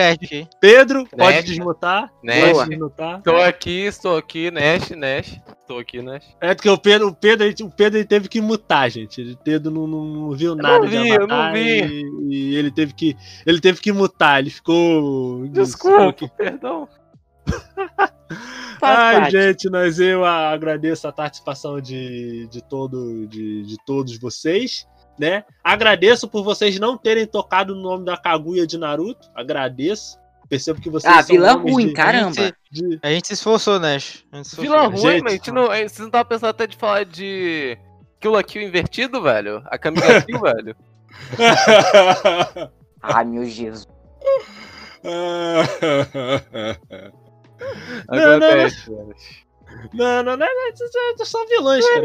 [0.60, 2.14] Pedro, pode Nash, desmutar.
[2.24, 3.22] Nash, pode desmutar.
[3.22, 5.40] Tô aqui, estou aqui, Nash, Nash.
[5.68, 6.26] Tô aqui, Nash.
[6.40, 9.22] É porque o Pedro, o Pedro, o Pedro ele teve que mutar, gente.
[9.22, 11.82] O Pedro não, não viu nada não vi, de eu não vi.
[11.84, 14.40] E, e, ele teve que, ele teve que mutar.
[14.40, 15.48] Ele ficou.
[15.48, 16.88] Desculpa, perdão.
[18.82, 19.32] Ai, parte.
[19.32, 24.86] gente, nós eu agradeço a participação de, de, todo, de, de todos vocês.
[25.18, 25.46] Né?
[25.64, 29.30] Agradeço por vocês não terem tocado no nome da Kaguya de Naruto.
[29.36, 30.18] Agradeço.
[30.50, 31.14] Percebo que vocês.
[31.14, 32.54] Ah, vilã ruim, de, caramba.
[32.70, 33.00] De...
[33.02, 34.26] A gente se esforçou, Nash.
[34.58, 37.78] Vilã ruim, gente, mas a gente não, vocês não estavam pensando até de falar de
[38.20, 39.64] Kill a Kill invertido, velho?
[39.68, 40.76] A Camila Kill, velho?
[43.02, 43.88] Ai, meu Jesus.
[49.94, 50.48] Não, não, não, não, não,
[51.18, 52.02] não, são vilões, cara.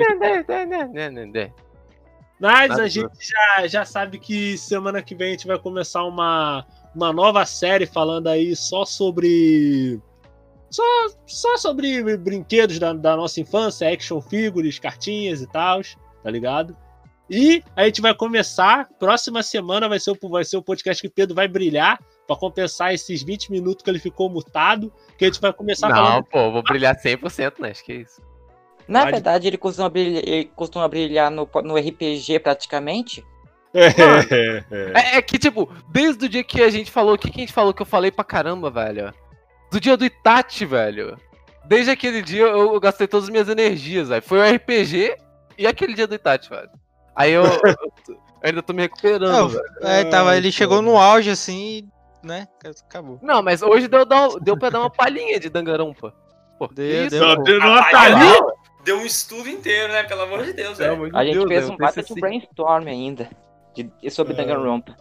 [2.41, 6.65] Mas a gente já, já sabe que semana que vem a gente vai começar uma,
[6.95, 10.01] uma nova série falando aí só sobre.
[10.71, 10.83] Só,
[11.27, 15.81] só sobre brinquedos da, da nossa infância, action figures, cartinhas e tal,
[16.23, 16.77] tá ligado?
[17.29, 21.09] E a gente vai começar, próxima semana vai ser, o, vai ser o podcast que
[21.09, 21.99] o Pedro vai brilhar
[22.29, 25.97] para compensar esses 20 minutos que ele ficou mutado, que a gente vai começar Não,
[25.97, 26.25] falando...
[26.25, 27.71] pô, vou brilhar 100%, né?
[27.71, 28.21] Acho que é isso.
[28.87, 29.13] Na Pode...
[29.13, 33.25] verdade, ele costuma brilhar, ele costuma brilhar no, no RPG praticamente.
[33.73, 35.17] É, é, é.
[35.17, 37.53] é, que, tipo, desde o dia que a gente falou, o que, que a gente
[37.53, 39.13] falou que eu falei pra caramba, velho?
[39.71, 41.19] Do dia do Itachi, velho.
[41.65, 44.23] Desde aquele dia eu, eu gastei todas as minhas energias, velho.
[44.23, 45.17] Foi o RPG
[45.57, 46.71] e aquele dia do Itachi, velho.
[47.17, 47.51] Aí eu, eu,
[48.09, 49.53] eu ainda tô me recuperando.
[49.53, 51.89] Não, é, tava, ele chegou no auge assim
[52.23, 52.49] né?
[52.87, 53.19] Acabou.
[53.23, 54.05] Não, mas hoje deu,
[54.41, 56.15] deu, pra dar uma palhinha de Dangarompa.
[56.59, 58.37] Pô, deu, isso, deu, deu uma palhinha?
[58.85, 60.03] Deu um estudo inteiro, né?
[60.05, 61.17] Pelo amor de Deus, velho.
[61.17, 63.29] A gente Deus, fez um baita de brainstorm ainda
[63.75, 64.37] de, sobre é.
[64.37, 64.97] Danganronpa.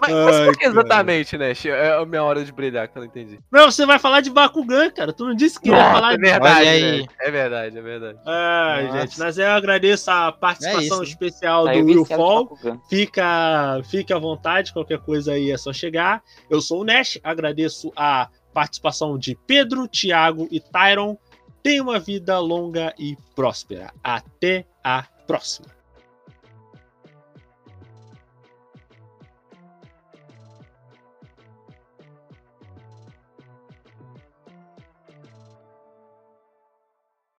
[0.00, 1.52] Mas, mas por que exatamente, né?
[1.64, 3.38] É a minha hora de brilhar, que eu não entendi.
[3.50, 5.12] Não, você vai falar de Bakugan, cara.
[5.12, 6.68] Tu não disse que ia falar é verdade, de...
[6.68, 7.02] aí.
[7.02, 7.08] Né?
[7.20, 8.18] É verdade, é verdade.
[8.26, 12.58] Ai, gente, mas eu agradeço a participação é especial do Will Fall.
[12.88, 16.22] Fica, fica à vontade, qualquer coisa aí é só chegar.
[16.48, 21.16] Eu sou o Nash, agradeço a participação de Pedro, Thiago e Tyron.
[21.62, 23.92] Tenha uma vida longa e próspera.
[24.02, 25.75] Até a próxima.